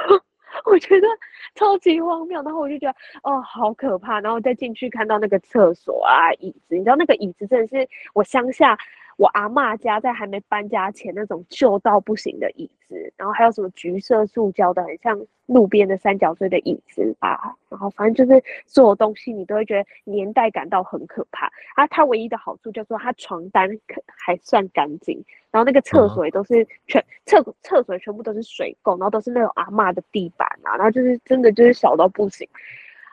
[0.66, 1.06] 我觉得
[1.54, 8.76] 超级荒谬，然后我就觉得哦，好可怕，然后再进去看到那个厕所啊，椅子，你知道那个椅子真的是我乡下。
[9.16, 21.86] 我阿嬷家在还没搬家前那种旧到不行的椅子，然后还有什么橘色塑胶的，很像路边的三角锥的椅子啊，然后反正就是所有东西你都会觉得年代感到很可怕啊。
[21.86, 32.46] 它唯一的好处就是说它床单可还算干净，然后那个厕所也都是全厕厕所全部都是水垢，然后都是那种阿嬷的地板啊，然后就是真的就是小到不行。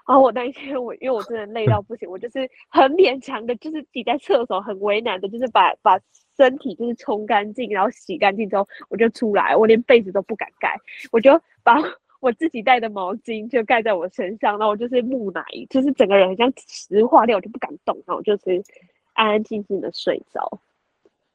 [0.06, 6.00] 然后我那一天我因为我真的累到不行，我就是很勉强的，就是挤在厕所很为难的，就是把把
[6.36, 10.76] 身体就是冲干净，然后洗干净之后我就出来，我连被子都不敢盖，
[11.12, 11.78] 我就把
[12.20, 18.64] 我自己带的毛巾就盖在我身上，然后我就是木乃伊，就是整个人很像石化掉，我就不敢动，然后我就是
[19.14, 20.60] 安安静静的睡着。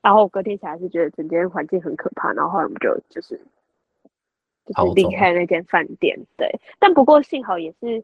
[0.01, 3.39] 然后我隔天起来是觉得整间环境很可怕，然后后来我们就就是
[4.65, 6.49] 就是离开那间饭店，对。
[6.79, 8.03] 但不过幸好也是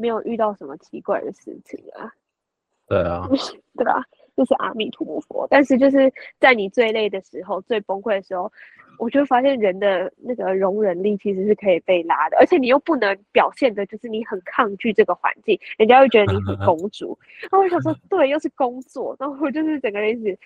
[0.00, 2.10] 没有遇到什么奇怪的事情啊。
[2.88, 3.28] 对啊，
[3.76, 4.02] 对吧？
[4.36, 5.46] 就是阿弥陀佛。
[5.48, 8.50] 但是就是在你最累的时候、最崩溃的时候，
[8.98, 17.16] 我就发现人的那个容忍力其实是可以被拉的，而且你又不能表现的就是你很抗拒这个环境，人家会觉得你很公主。
[17.48, 20.36] 然后我想说，对，又是工作，然后我就是整个人一直。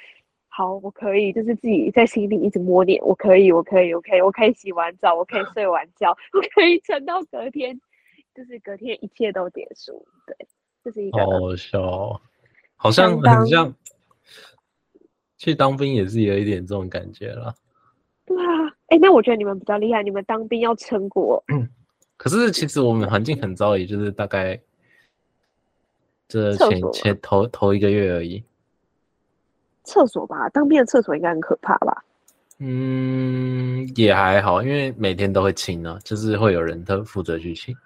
[0.57, 7.81] 好，我可以，就是自己在心里一直默念，我可以，我可以，我可以，我可以洗完澡，我可以睡完觉，我可以撑到隔天，
[8.35, 10.05] 就是隔天一切都结束。
[10.27, 10.37] 对，
[10.83, 12.20] 这是一个好笑，
[12.77, 13.75] 好像很像
[15.37, 17.55] 去当兵也是有一点这种感觉了。
[18.27, 21.44] 对啊，哎、欸，那我觉得你们比较厉害，你们当兵要撑过。
[22.16, 24.61] 可是其实我们环境很糟，也就是大概
[26.27, 28.42] 这前前头头一个月而已。
[29.85, 32.05] 厕所吧，当兵的厕所应该很可怕吧？
[32.59, 37.79] 嗯，也还好，因为每天都会清呢、啊，就是会有人他负责去清，哦、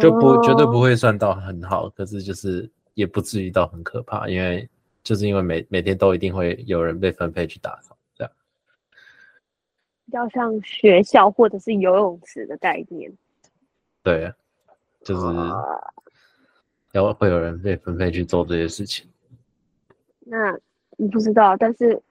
[0.00, 4.68] 就不绝对不会算到很好，可是就是也不至于到很可怕，因为
[5.02, 8.32] 就是因为每每天都一定会有人被分配去打扫，这样。
[10.06, 13.12] 比较像学校或者是游泳池的概念。
[14.02, 14.32] 对，
[15.02, 15.26] 就是
[16.92, 19.08] 要会有人被分配去做这些事情。
[20.20, 20.58] 那。
[21.00, 22.02] 你不知道，但是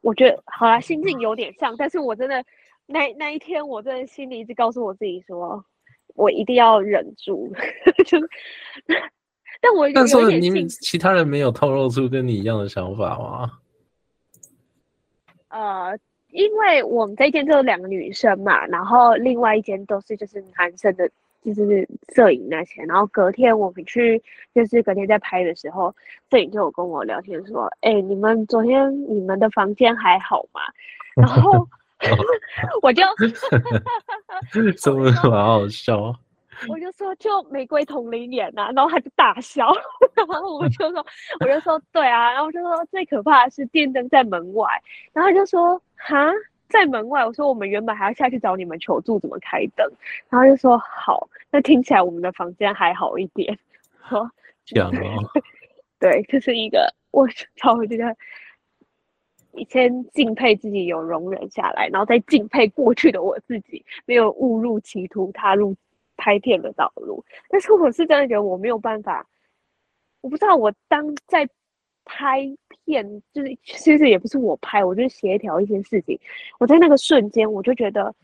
[0.00, 2.42] 我觉得好啦，心境有点像，但是我真的
[2.86, 5.62] 那那一天，我真的心里一直告诉我自己说，
[6.18, 7.50] 我一定要忍住，
[8.04, 8.18] 就，
[9.62, 13.50] 但我但是你们其他人没有透露出跟你一样的想法吗？
[15.48, 15.98] 呃，
[16.30, 21.08] 因为我们这一间就有两个女生嘛，然后另外一间都是就是男生的。
[21.44, 24.20] 就是摄影那些，然后隔天我们去，
[24.52, 25.94] 就是隔天在拍的时候，
[26.30, 30.60] 摄影就有跟我聊天说：“哎、欸，你们昨天你们的房间还好吗？”
[31.16, 31.66] 然后
[32.82, 33.02] 我就，
[34.52, 34.72] 真的
[35.30, 36.14] 蛮好笑。
[36.68, 39.72] 我就说就玫瑰同龄眼呐，然后他就大笑，
[40.14, 41.06] 然后我就说
[41.40, 44.68] 我就说对啊，然后我就说最可怕的是电灯在门外，
[45.12, 46.32] 然后他就说哈。
[46.68, 49.90] 在门外，我说我们原本还要下去找你们求助怎么开灯，
[50.28, 53.58] 然后就说好，那听起来我们的房间还好一点。
[54.06, 54.30] 说
[54.66, 55.24] 这样哦？
[55.98, 58.14] 对，这、就是一个我超觉得，
[59.52, 65.74] 以前敬佩自己有容忍下来，然后再敬佩过去的我自己没有误入歧途，踏入
[66.16, 67.24] 拍片的道路。
[67.48, 69.26] 但是我是真的觉得我没有办法，
[70.20, 71.48] 我不知道我当在。
[72.10, 72.40] 拍
[72.86, 76.18] 片就是，其实也不是我拍，我就是协调一些事情。
[76.58, 78.14] 我在那个瞬间，我就觉得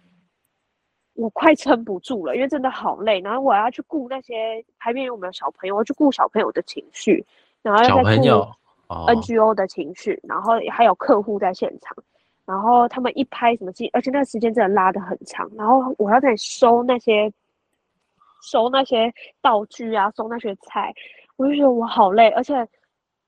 [1.13, 3.21] 我快撑不住了，因为真的好累。
[3.21, 7.23] 然后我要去顾那些拍片我们的小朋友，我要去顾小朋友的情绪，
[7.61, 8.25] 然后要再顾
[9.09, 11.97] NGO 的情绪，然后还有客户在现场，
[12.45, 15.51] 然后他们一拍什么戏，而且那个时间真的拉得很长。
[15.57, 17.33] 然后我要在收那些
[18.43, 20.93] 收那些道具啊，收那些菜，
[21.37, 22.55] 我就觉得我好累，而且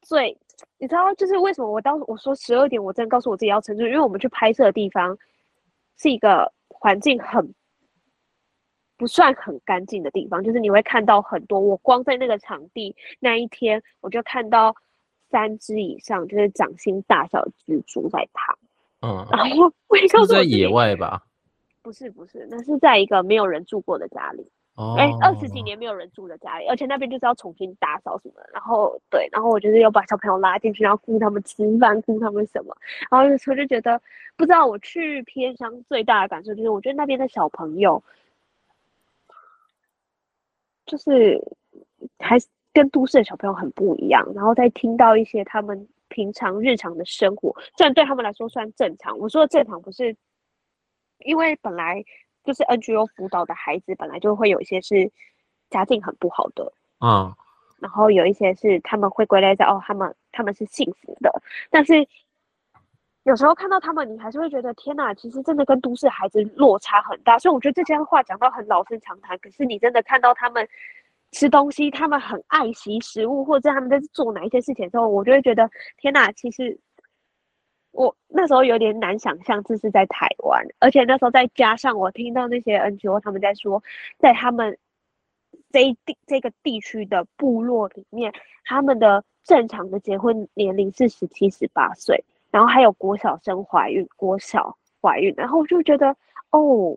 [0.01, 0.37] 最。
[0.79, 5.15] 你知道，就是为什么我当我说十二点，我真的告诉我自己要撑住，因为我们去拍摄的地方
[5.99, 7.55] 是一个环境很
[8.97, 11.61] 不算很干净的地方，就是你会看到很多。
[11.61, 14.75] 我光在那个场地那一天，我就看到
[15.31, 18.59] 三只以上，就是掌心大小的蜘蛛在躺。
[19.03, 21.23] 嗯，然后我告诉我在野外吧？
[21.83, 24.47] 不是不是，那是在一个没有人住过的家里。
[24.99, 28.51] 哎，二十几年没有人住的家里，而且那边就是要重新打扫什么的。
[28.53, 32.77] 然后对，然后我就是要把小朋友拉进去，然后顾他们吃饭，顾他们什么。
[33.11, 33.99] 然后我就觉得，
[34.37, 38.03] 不知道我去偏乡最大的感受就是，我觉得那边的小朋友，
[40.85, 41.43] 就是
[42.19, 42.37] 还
[42.77, 44.27] 跟都市的小朋友很不一样。
[44.35, 49.19] 然后再听到一些他们平常日常的生活，这样对他们来说算正常。
[49.19, 50.17] 我说的正常不是，
[51.19, 52.05] 因为本来。
[52.47, 55.11] 就是 NGO 辅导的孩子，本来就会有一些是
[55.69, 57.35] 家境很不好的，嗯，
[57.81, 62.07] 然后有一些是他们会归类在哦，他们他们是幸福的，但是
[63.25, 67.37] 有时候看到他们，你还是会觉得天哪，其实真的跟都市孩子落差很大。
[67.37, 70.69] 所以我觉得这些话讲到很老生常谈，可是你真的看到他们
[71.33, 76.79] 吃东西，他们很爱惜食物，或者他们在做哪一些事情的时候，我就会觉得天哪，其实。
[77.93, 83.83] 我那时候有点难想象这是在台湾，而且那时候再加上我听到那些 NGO 他们在说，
[84.19, 84.77] 在他们
[85.71, 88.31] 这一地这个地区的部落里面，
[88.65, 96.15] 他们的正常的结婚年龄是十七、十八岁，然后还有国小生怀孕，国小怀孕，然后我就觉得，
[96.51, 96.95] 哦，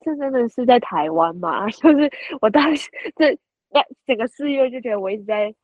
[0.00, 1.66] 这真的是在台湾吗？
[1.80, 3.34] 就是我当时这
[3.70, 5.54] 那整个四月就觉得我一直在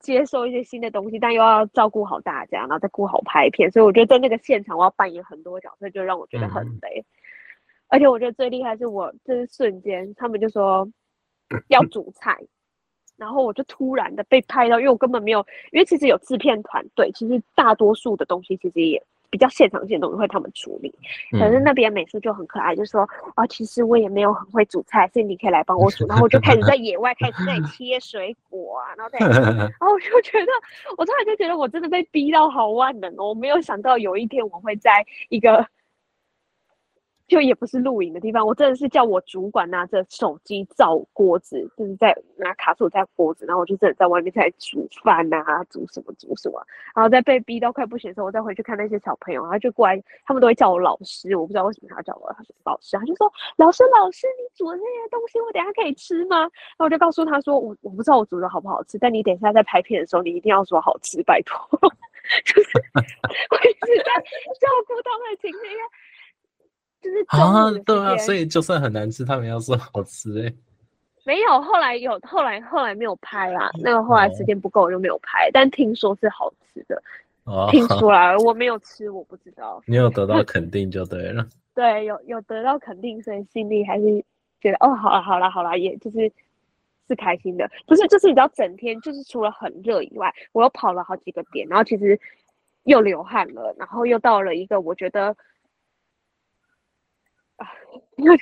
[0.00, 7.00] 接受一些新的东西，但又要照顾好大家，然后再顾好拍片，所以我觉得在那个现场我要扮演很多角色，就让我觉得很累。
[7.00, 7.06] 嗯、
[7.88, 10.86] 而且我觉得最厉害是我这是瞬间，他们就说
[11.68, 12.36] 要煮菜。
[13.16, 15.38] 然后我就突然的被拍到，因为我根本没有，
[15.70, 19.00] 因为其实有制片团队，其实大多数的东西其实也
[19.30, 20.94] 比较现场性的东西会他们处理，
[21.32, 26.06] 可是那边美术就很可爱，就说啊，其实我也没有很会煮菜，所以你可以来帮我煮。
[26.06, 29.18] 然后我就开始在野外开始在 切水果啊，然后在，
[29.56, 30.52] 然后我就觉得，
[30.96, 35.66] 我突然就觉得我真的被逼到好万能哦，我没有想到有一天我会在一个。
[37.26, 46.62] 就也不是露营的地方，我真的是叫我主管拿着手机照锅子，就是在拿卡数在锅子，然后我就真的在外面在煮饭啊，煮什么煮什么，
[46.94, 52.28] 然后在被逼到快不行的时候，我再回去看那些小朋友，然后就过来，他们都会叫我老师，我不知道为什么他叫我
[52.64, 56.40] 老师，他就说老师老师，你煮的那些东西我等下可以吃吗？
[56.40, 61.58] 然后我就告诉他说，我我不知道我煮的好不好吃，但你等一下在拍片的时候，你一定要说好吃，拜托，
[62.44, 62.70] 就是
[63.50, 64.12] 我一直在
[64.60, 65.58] 照顾他们的情绪。
[67.04, 70.54] 就是啊，对啊，所以就算很难吃，他们要说好吃哎、欸。
[71.26, 73.70] 没有，后来有，后来后来没有拍啦。
[73.82, 75.46] 那个后来时间不够，我就没有拍。
[75.46, 77.02] 哦、但听说是好吃的，
[77.44, 79.82] 哦、听说啦， 我没有吃，我不知道。
[79.86, 81.46] 你有得到 肯定就对了。
[81.74, 84.22] 对，有有得到肯定，所以心里还是
[84.60, 86.30] 觉得哦，好了好了好了，也就是
[87.08, 87.70] 是开心的。
[87.86, 92.20] 不是，就是你知道，整天就是除了很热以外，我又跑了好几个点，然后其实
[92.82, 95.34] 又流汗了，然后又到了一个我觉得。
[97.56, 97.70] 啊，
[98.16, 98.36] 因为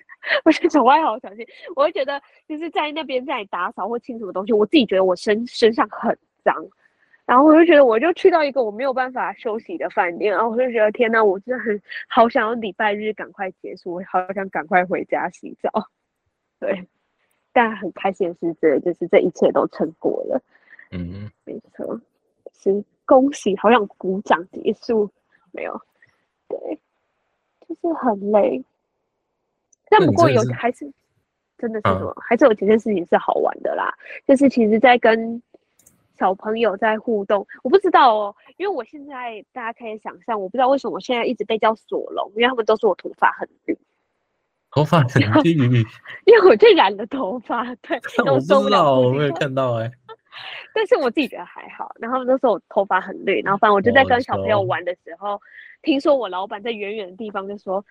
[0.45, 1.47] 我是从外好小心，
[1.77, 6.55] 我会觉得就是在那边在打扫或清什么东西，我自己觉得我身身上很脏，
[7.27, 15.71] 然后我就觉得我就去到一个我没有办法休息的饭店，然后我就觉得天哪，我真的很好想要礼拜日赶快结束，我好想赶快回家洗澡。
[16.59, 16.89] 对，
[17.53, 20.41] 但很开心的是，这就是这一切都成果了。
[20.91, 22.01] 嗯，没错，
[22.53, 25.11] 是恭喜，好想鼓掌结束，
[25.51, 25.81] 没有，
[26.49, 26.79] 对，
[27.67, 28.65] 就是很累。
[29.93, 30.91] 但不过有还是
[31.59, 33.95] 真的是什么，啊、还是有几件事情是好玩的啦。
[34.27, 35.41] 就是其实，在跟
[36.19, 43.77] 小朋友在互动，我不知道哦，因为我现在大家可以想象，我不知道为什么我现在一直被叫索隆，因为他们都说我头发很绿，
[44.71, 45.85] 头发很绿，
[46.25, 49.93] 因为我就染了头发，对， 我不知道，我没有看到哎、 欸，
[50.75, 51.93] 但是我自己觉得还好。
[52.01, 55.41] 然后他们都说我头发很绿，然后反正我就在跟小朋友玩的时候，
[55.83, 57.85] 听说我老板在远远的地方就说。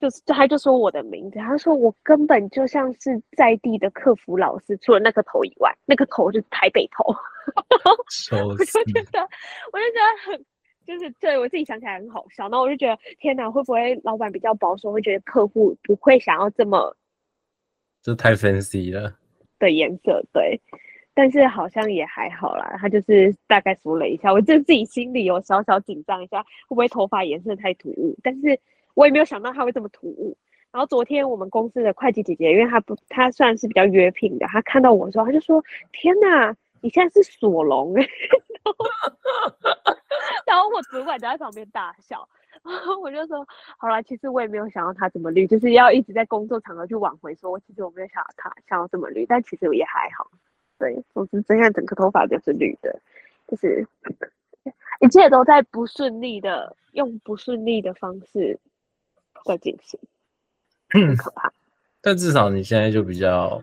[0.00, 7.04] 就是，他就说我的名字，他说我根本就像是在地的客服老师，除了那个头以外，那个头就是台北头。
[8.46, 9.28] 我就觉得，
[9.72, 10.44] 我就觉得很，
[10.86, 12.44] 就是对我自己想起来很好笑。
[12.44, 16.96] 然后我就觉得，天哪，会不会老板比较保守，会觉得客户不会想要这么，
[18.00, 19.12] 这太 fancy 了
[19.58, 20.22] 的颜色？
[20.32, 20.60] 对，
[21.12, 22.76] 但是好像也还好啦。
[22.78, 28.16] 他就是大概说了一下，我就自己心里有小小紧张一下，会不会头发颜色太突兀？
[28.22, 28.60] 但是。
[28.98, 30.36] 我也没有想到他会这么突兀。
[30.72, 37.94] 然后昨天我们公司的会计姐姐，因为她不，她算是比较约聘的，她看到我的时候，她就说：“天哪，你现在是索隆！”
[40.44, 42.28] 然后我主管就在旁边大笑。
[42.64, 43.46] 然后我就说
[43.78, 50.28] ：“好了，其实我也没有想到他这么绿，就是要一直在工作场合去挽回，说我其实我没有想到他想要这么绿，但其实我也还好。
[50.76, 53.00] 对，总之现在整个头发就是绿的，
[53.46, 53.86] 就是
[55.00, 58.58] 一切都在不顺利的，用不顺利的方式。”
[59.48, 59.98] 在进行，
[60.90, 61.52] 很可怕。
[62.00, 63.60] 但至少你现在就比较，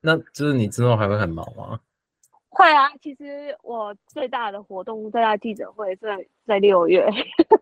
[0.00, 1.78] 那就是你之后还会很忙吗？
[2.48, 7.06] 会啊，其实我最大的活动，最大的记者会在在六月。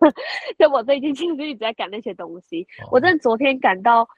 [0.58, 2.66] 就我最近其实一直在赶那些东西。
[2.82, 4.08] 哦、我在昨天赶到，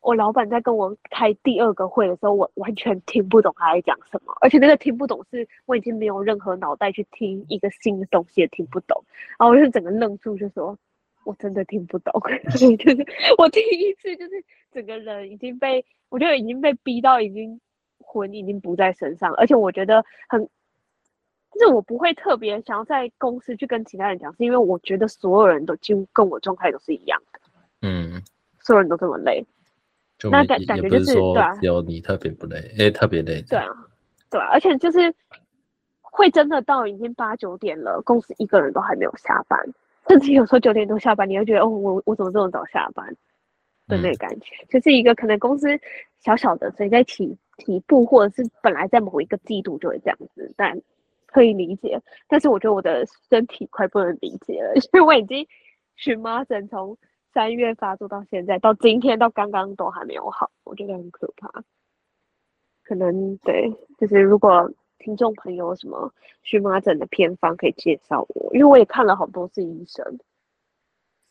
[0.00, 9.04] 我老板在跟我开第二个会的时候，我完全听不懂他在讲什么，而且那个听不懂是我已经没有任何脑袋去听一个新的东西，也听不懂。
[9.38, 10.78] 然后我就整个愣住，就说。
[11.30, 12.12] 我真的听不懂，
[12.50, 13.06] 就是
[13.38, 17.60] 我第一次，就是整个人已经被，我觉得已经被逼到，已经
[18.00, 20.42] 魂已经不在身上，而且我觉得很，
[21.52, 27.40] 就是我不会特别想要在公司去跟其他人讲，是因为我觉得所有人都几乎跟我状态都是一样的，
[27.82, 28.20] 嗯，
[28.58, 29.46] 所有人都这么累，
[30.32, 33.68] 那感感觉就是对啊，只有你特别不累，哎、欸，特别累，对啊，
[34.28, 35.14] 对啊，而且就是
[36.00, 39.72] 会真的到已经八九点了，公司一个人都还没有下班。
[40.10, 43.16] 甚至有时候九点多下班，你会觉得哦，我我怎么这么早下班？
[43.86, 45.66] 的那个感觉，嗯、就是一个可能公司
[46.20, 50.80] 小小的，所以在起起步或者是本来在某一个季度就会这样子，但
[51.26, 52.00] 可以理解。
[52.28, 55.44] 但是我觉得我的身体快不能理解了， 因为我已经
[55.96, 56.96] 荨麻疹从
[57.32, 61.50] 三月发作到现在，到今天到刚刚都还没有好，我觉得很可怕。
[62.84, 64.70] 可能对，就是如果
[65.00, 66.12] 听众朋友什么
[66.44, 70.04] 荨麻疹的偏方可以介绍我，因为我也看了好多次医生。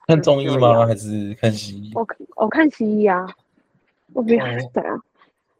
[0.07, 0.85] 看中医吗？
[0.87, 1.91] 还是看西医？
[1.93, 2.05] 我
[2.35, 3.27] 我看西医啊，
[4.13, 4.43] 我不要
[4.73, 4.99] 对啊，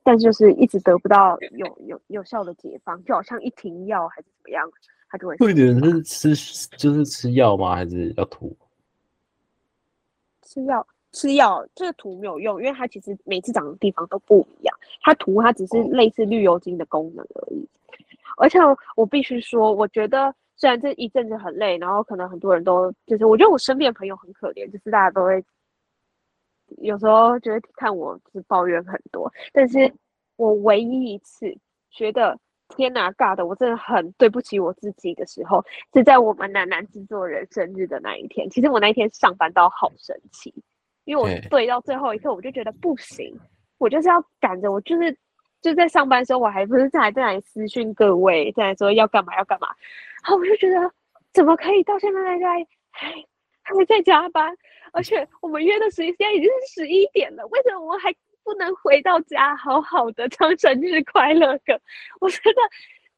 [0.02, 4.68] 但就是一直得不到有有有效的解方，就好像一停药还是怎么样，
[5.08, 5.38] 他就会。
[5.38, 7.76] 会的人是吃就是吃药吗？
[7.76, 8.58] 还是要吐？
[10.42, 17.68] 吃药吃药，这个涂没有用，因为它其实每次长的地方都不一样，它涂它只是类似绿油精的功能而已。
[18.38, 18.60] 而且
[18.96, 20.34] 我必须说，我觉得。
[20.62, 25.42] 虽然这一阵子很累，然后可能很多人都就是，我觉得我身边的朋友很可怜，就是大家都会
[26.80, 29.90] 有时候觉得看我是抱怨很多，但是
[30.36, 31.58] 我唯一一次
[31.90, 32.38] 觉得
[32.76, 38.50] 天哪尬的，我真的很对不起我自己的时候，是在我们楠楠制作人生日的那一天。
[38.50, 40.54] 其实我那一天上班到好生气，
[41.10, 43.36] 因为我对到最后一刻，我就觉得不行，
[43.80, 45.18] 我就是要赶着，我就是。
[45.62, 49.68] 就在上班的时候，我还不是在在那里私讯各位，在说要干嘛要干嘛，
[50.24, 50.90] 然后我就觉得
[51.34, 52.46] 怎么可以到现在还在
[52.92, 53.12] 还
[53.64, 54.56] 还在加班，
[54.94, 58.10] 而且我们约的时间已经是十一点了，为什么我还
[58.42, 61.78] 不能回到家好好的 唱生日快乐歌？
[62.22, 62.62] 我觉得。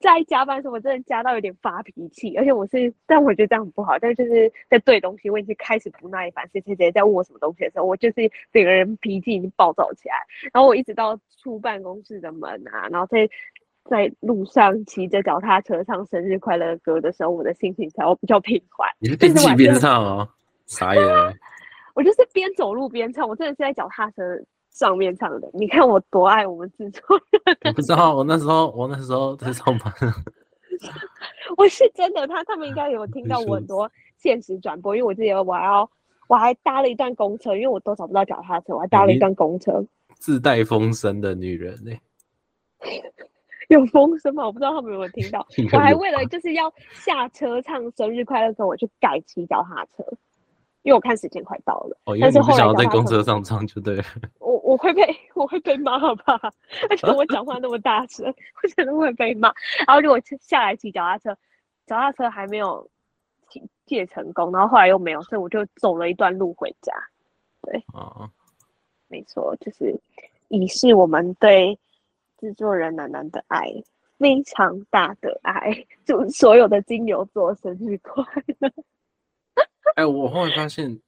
[0.02, 3.97] 在加班的时候，我真的加到有点发脾气，而且我是，但我觉得这样很不好。
[3.99, 10.16] 但是就是在对东西，我已经开始不耐烦，谁谁谁在问我什么东西的时候，我就是整个人脾气已经暴躁起来。
[10.52, 13.30] 然后我一直到出办公室的门啊，然后在
[13.86, 18.89] 在路上骑着脚踏车唱生日快乐歌的时候，我的心情才会比较平缓。
[18.99, 20.28] 你是边骑边唱哦？
[20.66, 21.34] 啥呀？
[21.93, 24.24] 我就是边走路边唱，我真的是在脚踏车。
[24.72, 27.57] 上面唱的，你看我多爱我们制作人。
[27.65, 29.93] 我不知道，我那时候我那时候在上班。
[31.57, 35.88] 我是真的，他他们应该有听到我很多现实转播，因为我记得我还要
[36.28, 39.86] 我还搭了一段公车，因为我都找不到脚踏车，我还搭了一段公车。
[40.15, 42.01] 自带风声的女人呢、欸？
[43.69, 44.45] 有风声吗？
[44.45, 45.45] 我不知道他们有没有听到。
[45.74, 50.03] 我还为了就是要下车唱生日快乐歌，我去改骑脚踏车。
[50.84, 54.04] 因为我看时间快到了，哦，因为你不想要在公车上唱就对了。
[54.40, 56.40] 我我会被我会被骂吧，
[56.90, 59.54] 而且我讲话那么大声，我真的会被骂。
[59.86, 61.38] 然后如果下来骑脚踏车，
[61.86, 62.90] 脚踏车还没有
[63.50, 66.94] 骑借成功，然后后来又没有，所以我就走了一段路回家。
[67.62, 68.28] 对，哦，
[69.08, 69.96] 没错，就是
[70.48, 71.78] 以示我们对
[72.40, 73.72] 制作人楠楠的爱，
[74.18, 78.26] 非常大的爱，祝所有的金牛座生日快
[78.58, 78.72] 乐。
[80.02, 80.99] 哎、欸，我后来发现，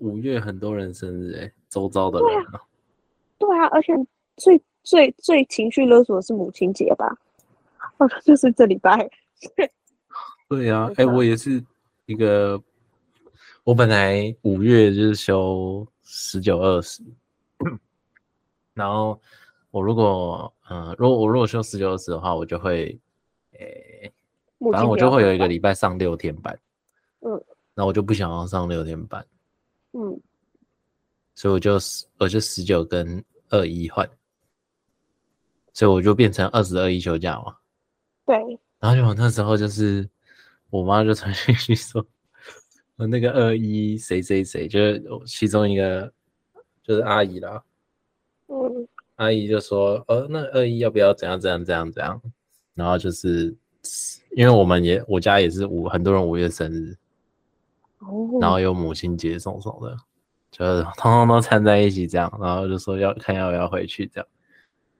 [0.00, 2.60] 五月很多人生日，哎，周遭的人啊，
[3.38, 3.94] 对啊，而且
[4.36, 7.16] 最最最情绪勒索的是母亲节吧？
[7.96, 9.08] 哦，就是这礼拜。
[10.50, 11.64] 对啊， 哎、欸，我也是
[12.04, 12.62] 一个，
[13.64, 17.02] 我本来五月就是休十九二十，
[18.74, 19.18] 然后
[19.70, 23.00] 我如果，嗯，如果我如果休十九二十的话，我就会，
[23.54, 24.12] 哎、欸，
[24.70, 26.54] 反正我就会有一个礼拜上六天班，
[27.20, 27.42] 嗯。
[27.74, 29.24] 那我就不想要上六天班，
[29.92, 30.20] 嗯，
[31.34, 31.78] 所以我就
[32.18, 34.06] 我就十九跟二一换，
[35.72, 37.56] 所以我就变成二十二一休假嘛。
[38.26, 38.36] 对。
[38.78, 40.06] 然后就我那时候就是
[40.68, 42.04] 我妈就传讯息说，
[42.96, 46.12] 我那个二一谁谁谁，就是其中一个
[46.82, 47.62] 就是阿姨啦，
[48.48, 52.20] 嗯，阿姨就说，呃，那二一要不要怎样怎样怎样怎样？
[52.74, 53.56] 然后就是
[54.36, 56.94] 因为我们也我家也是五很多人五月生日。
[58.40, 59.96] 然后有母亲节送送的，
[60.50, 64.28] 就是通通都掺在一起这样，然后就说要看要不要回去这样。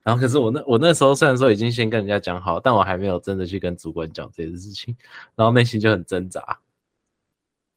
[0.03, 4.97] 然后可是我那我那时候虽然说已经先跟人家讲好，但我还没有真的去跟主管讲这件事情，
[5.35, 6.59] 然后内心就很挣扎，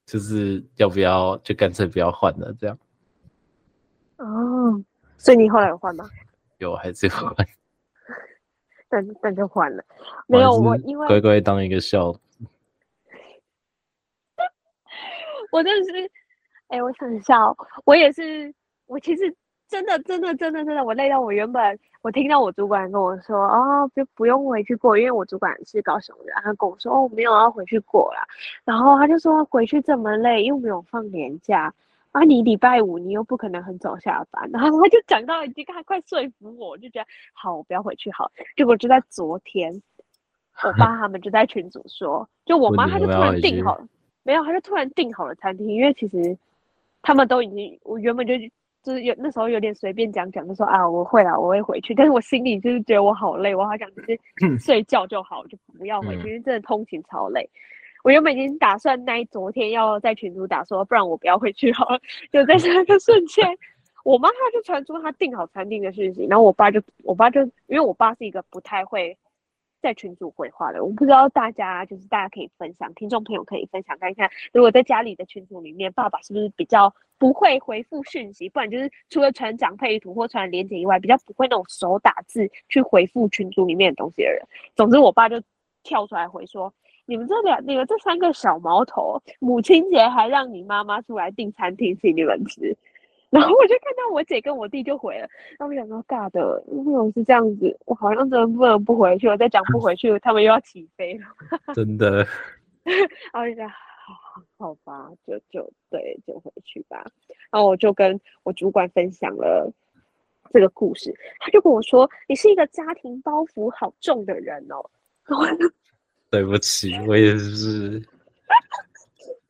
[0.05, 2.77] 就是要不要就干脆不要换了这样。
[4.17, 4.81] 哦，
[5.17, 6.09] 所以你后来有换吗？
[6.57, 7.35] 有还是有换？
[8.87, 9.83] 但但就换了，
[10.27, 12.15] 没有我因为乖乖当一个笑。
[15.51, 16.05] 我真的是，
[16.67, 17.55] 哎、欸，我想笑。
[17.85, 18.53] 我也是，
[18.87, 19.33] 我其实
[19.67, 28.25] 真的，真的，真的，真的，我累到我原本，我听到我主管跟我说，哦，不，不用回去过，因为我主管是高雄人，他跟我说，哦，没有要回去过啦。
[28.63, 31.73] 然后他就说，回去这么累，又没有放年假，
[32.11, 38.31] 啊，你礼拜五你又不可能很早下班， 然后他就讲到已经快快说服我，我就觉得好，我不要回去好。
[38.55, 39.81] 结果就在昨天，
[40.63, 43.87] 我 爸他们就在群组说，就我妈她就突然定好了。
[44.25, 46.35] 没有，他就突然订好了餐厅，因为其实
[47.03, 48.33] 他们都已经，我原本就
[48.81, 54.19] 就是有那时候有点随便讲讲，就说啊我会啦，我会回去，但是我心里就是觉得我好累，我好想就是
[54.59, 57.47] 睡觉就好，就不要回去，因为真的通勤超累。
[58.03, 61.99] 我原本已经打算那一昨天要在群组打说，不然我不要回去好了。
[62.31, 63.47] 就在那个瞬间，
[64.03, 69.17] 我妈她就传出她订好餐厅的讯息，然后我爸就我爸就因为我爸是一个不太会
[69.81, 84.41] 在群组回话的，我不知道大家就是大家可以分享，听众朋友可以分享看一看，如果在家里的群组里面，爸爸是不是比较不会回复讯息，不然就是除了传长配图或传连结以外，比较不会那种手打字去回复群组里面的东西的人。
[84.75, 85.41] 总之，我爸就
[85.83, 86.73] 跳出来回说。
[87.07, 92.75] 你们这两，你们这三个小毛头，母亲节还让你妈妈出来订餐厅请你们吃，
[93.35, 95.27] 然后我就看到我姐跟我弟就回了，
[95.59, 97.77] 然后我想说尬的，为什么是这样子？
[97.85, 101.25] 我好像真的不能不回去，我再讲不回去，他们又要起飞了。
[101.75, 102.25] 真的。
[102.85, 103.75] 然后我就想，好，
[104.57, 107.03] 好吧，就就对，就回去吧。
[107.51, 109.69] 然后我就跟我主管分享了
[110.51, 114.89] 这个故事，他就跟我说：“你是一个家庭包袱好重的人哦。
[116.31, 118.01] ”。对不起，我也是。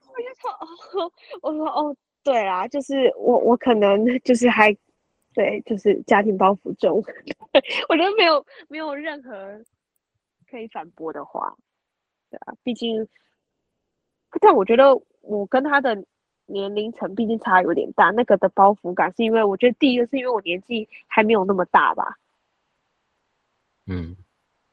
[0.08, 1.12] 我就说哦，
[1.42, 1.96] 我说哦，
[2.26, 4.76] 对啦，就是我，我可能 就是还
[5.34, 7.02] 对，就是家庭包袱重。
[7.88, 9.62] 我觉得没有没有任何
[10.50, 11.56] 可以反驳的话，
[12.30, 13.08] 对啊，毕竟，
[14.42, 16.04] 但我觉得我跟他的
[16.48, 22.18] 年龄层毕竟差有点大，那个的包袱感是因为我觉得第一个是因为我年纪还没有那么大吧。
[23.86, 24.18] 嗯，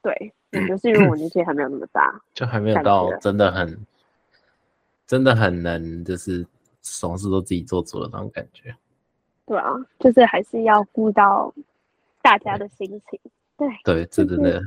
[0.02, 0.32] 对。
[0.54, 3.86] 我觉得是因为我年纪还没有那么大，就还没有到真的很，
[5.06, 6.46] 真的很能就是
[6.82, 8.74] 什么事都自己做主的那种感觉。
[9.46, 11.52] 对啊，就是还是要顾到
[12.20, 13.18] 大家的心情。
[13.56, 14.62] 对对，这真的，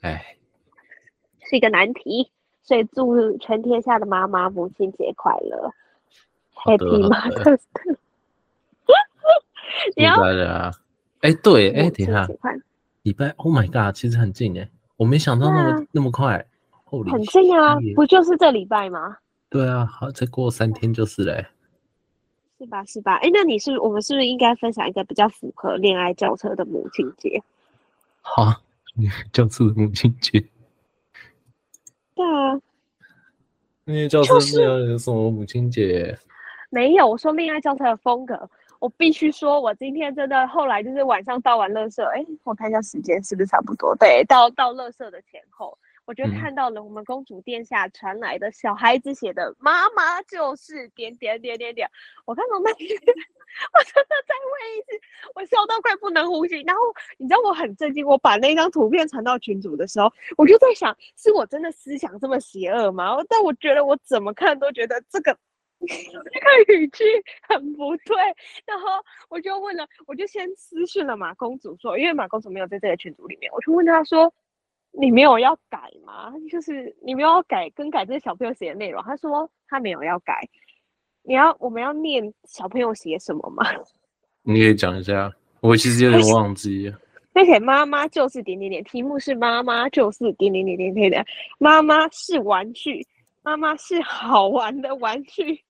[0.00, 0.36] 哎，
[1.40, 2.30] 是一个难题。
[2.62, 5.72] 所以祝全天下的妈妈母亲节快乐
[6.54, 7.96] ，Happy Mother's Day！
[9.94, 10.72] 祝大家，
[11.20, 12.26] 哎，对，哎，等一下，
[13.02, 14.68] 礼拜，Oh my God，其实很近哎。
[14.96, 16.44] 我没想到那么、啊、那么快，
[16.86, 19.16] 很近啊，不就是这礼拜吗？
[19.48, 21.46] 对啊，好，再过三天就是嘞，
[22.58, 22.84] 是吧？
[22.84, 23.16] 是吧？
[23.16, 27.42] 哎，那你是我们是不是应该分享一个比较符合恋爱轿车的母亲节？
[28.22, 28.60] 好、啊，
[29.32, 30.42] 就是母亲节。
[32.14, 32.58] 对啊，
[33.84, 36.18] 那些轿车是要有什么母亲节？
[36.70, 38.48] 没有，我说恋爱轿车的风格。
[38.78, 43.96] 我必须说，我今天真的后来就是晚上倒完垃圾，哎，我看一下时间是不是差不多？
[43.96, 45.76] 对，到到垃圾的前后，
[46.06, 51.90] 我就看到了我们公主殿下传来的小孩子写的“妈妈就是点点点点点”，
[52.24, 55.00] 我看到那句，我真的在位置，
[55.34, 56.62] 我笑到快不能呼吸。
[56.62, 56.80] 然后
[57.18, 63.16] 你知道我很震惊，我把那张图片传到群组的时候，我就在想，是我真的思想这么邪恶吗？
[63.28, 65.36] 但我觉得我怎么看都觉得这个。
[65.86, 67.04] 这个语气
[67.46, 68.16] 很不对，
[68.64, 68.88] 然后
[69.28, 74.32] 我就问了，我就先私讯了马公主说，因为马公主没有在这个群组里面，我就问她说
[74.98, 76.32] ：“你没有要改吗？
[76.50, 80.48] 就是你没有要改更改这个小朋友写的内容？”他说他没有要改。
[81.22, 83.64] 你要我们要念小朋友写什么吗？
[84.42, 86.94] 你可以讲一下，我其实有点忘记。
[87.34, 91.26] 那写妈妈就是点点点，题目是妈妈就是点点点点点点，
[91.58, 93.06] 妈妈是玩具，
[93.42, 95.60] 妈妈是好玩的玩具。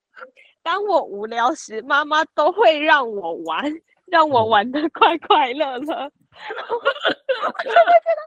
[0.63, 3.65] 当我无聊时，妈妈都会让我玩，
[4.07, 5.95] 让我玩的快快乐乐。
[5.97, 8.21] 我真的觉得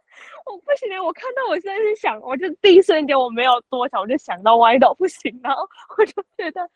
[0.51, 6.69] 我不行了，我看到我现在是想，我就第一瞬间我没有多想，我就想到歪倒不行，然后我就觉得。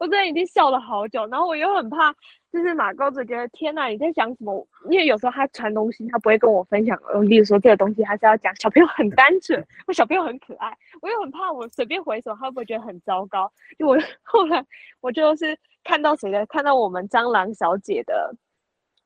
[0.00, 2.10] 我真的已经笑了好久，然后我又很怕，
[2.50, 4.66] 就是马公子觉得天哪，你在讲什么？
[4.88, 6.98] 因为有时候他传东西，他不会跟我分享。
[7.28, 13.52] 例如说这个东西，他是要讲小朋友很单纯，我小朋友很可爱，我又很怕我随便回首，他会不会觉得很糟糕？
[13.78, 13.94] 就我
[14.24, 14.64] 后来
[15.02, 18.34] 我就是看到谁的，看到我们蟑螂小姐的。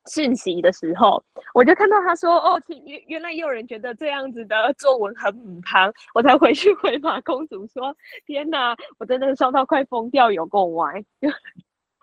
[0.07, 7.95] 讯息的时候，我就看到他说：“哦，原原来也有人觉得这样子的 作文很母汤。”我才回去回马公主说
[8.25, 11.03] ：“天哪，我真的笑到快疯掉，有够歪。”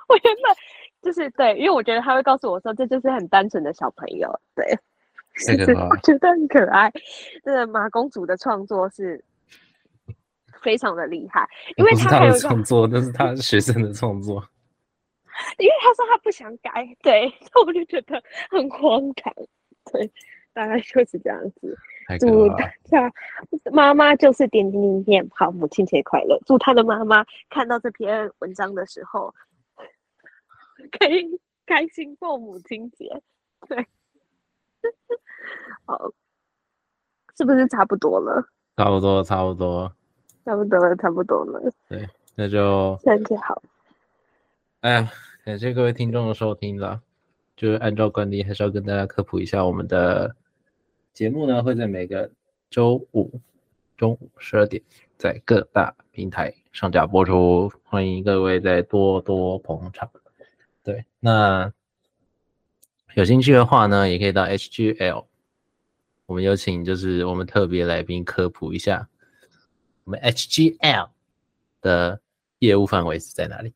[0.06, 0.54] 我原本
[1.02, 4.66] 就是对，因为我觉得他会告诉我说，这就是很单纯的小朋友，对，
[5.34, 5.52] 是
[5.88, 6.92] 我觉得很可爱。
[7.42, 9.24] 这个马公主的创作是
[10.62, 14.44] 非常的厉害，因为他，他的创作，那是他学生的创作。
[15.58, 17.32] 因为他说他不想改，对，
[17.66, 19.32] 我就觉得很荒唐，
[19.92, 20.10] 对，
[20.52, 21.76] 大概就是这样子。
[22.20, 23.10] 祝大家
[23.72, 26.38] 妈妈就是点点点点，好，母亲节快乐！
[26.44, 29.34] 祝他的妈妈看到这篇文章的时候，
[30.98, 33.22] 可以开心过母亲节。
[33.68, 33.86] 对，
[35.86, 36.12] 好，
[37.38, 38.46] 是不是差不多了？
[38.76, 39.90] 差不多，差不多，
[40.44, 41.72] 差不多了，差不多了。
[41.88, 42.06] 对，
[42.36, 43.62] 那就三姐好。
[44.84, 45.10] 哎。
[45.46, 47.02] 感谢各位听众的收听啦。
[47.54, 50.34] 就是按照惯例，还是要跟大家科普一下，我们的
[51.12, 52.30] 节目呢会在每个
[52.70, 53.40] 周五
[53.96, 54.82] 中午十二点
[55.18, 60.10] 在各大平台上架播出，欢迎各位再多多捧场。
[60.82, 61.70] 对，那
[63.14, 65.26] 有兴趣的话呢，也可以到 HGL，
[66.24, 69.08] 我们有请就是我们特别来宾科普一下，
[70.04, 71.10] 我们 HGL
[71.82, 72.20] 的
[72.58, 73.72] 业务范围是在哪里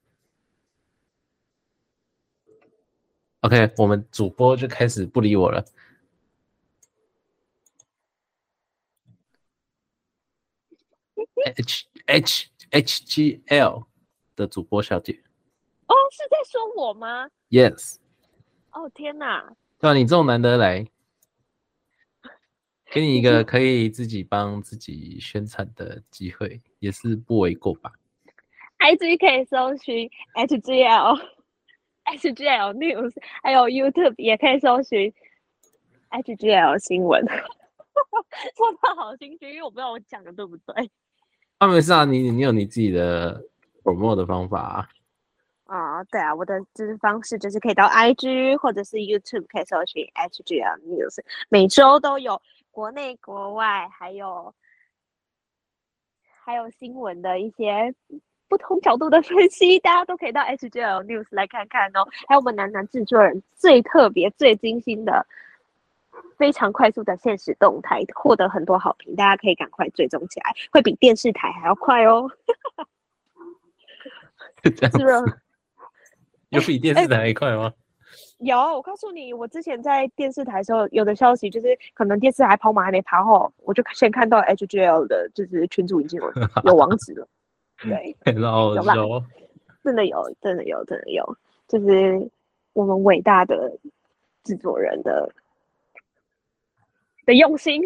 [3.40, 5.64] ？OK，我们主播就开始不理我了。
[11.56, 13.86] H H H G L
[14.34, 15.22] 的主播小姐，
[15.86, 17.96] 哦，是在说我吗？Yes。
[18.72, 19.56] 哦天哪！
[19.78, 20.86] 对啊，你这种难得来，
[22.90, 27.92] 给你一个可以自己帮自己宣传的机会，也是不为过吧
[28.80, 31.37] ？IG 可以搜寻 H G L。
[32.16, 35.12] HGL News，还有 YouTube 也可以搜寻
[36.10, 37.24] HGL 新闻。
[38.56, 40.90] 说到好心虚，因为我不知道我讲的对不对。
[41.58, 43.42] 啊，没事啊，你你有你自己的
[43.82, 44.88] promote 的方法啊。
[45.64, 52.40] 啊、哦，对啊，我的支持方式就是可以到 IG 或者是 YouTube 可以搜寻 HGL News，每周都有
[52.70, 54.54] 国内国外还有
[56.44, 57.94] 还有新闻的一些。
[58.48, 62.06] 不同角度的分析，大家都可以到 HGL News 来看看哦。
[62.26, 65.26] 还有我们南南制作人最特别、最精心的、
[66.36, 72.30] 非常快速的现实动态，获得很多好评，大家可以赶快追踪起来，会比电视台还要快哦。
[74.64, 74.92] 是 这样
[75.24, 75.38] 子，
[76.50, 77.64] 有比电视台还快吗？
[77.64, 77.74] 欸欸、
[78.50, 86.32] 有，我告诉你，我之前在电视台的时候，有的消息就是可能电视台跑马还没跑好，我就先看到 HGL 的就是群主已经有
[86.64, 87.28] 有网址了。
[87.82, 89.22] 对，然后有
[89.84, 92.30] 真的有，真的有，真的有，就是
[92.72, 93.78] 我们伟大的
[94.44, 95.30] 制作人的
[97.24, 97.80] 的用心。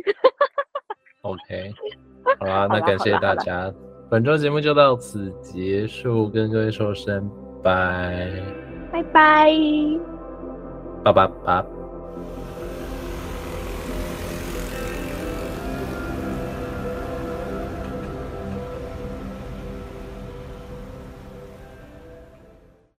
[1.22, 1.72] OK，
[2.40, 3.72] 好啦，那感谢大家，
[4.11, 7.30] 本周节目就到此结束，跟各位说声
[7.62, 8.43] 拜，
[8.90, 9.51] 拜拜，
[11.05, 11.81] 拜拜拜。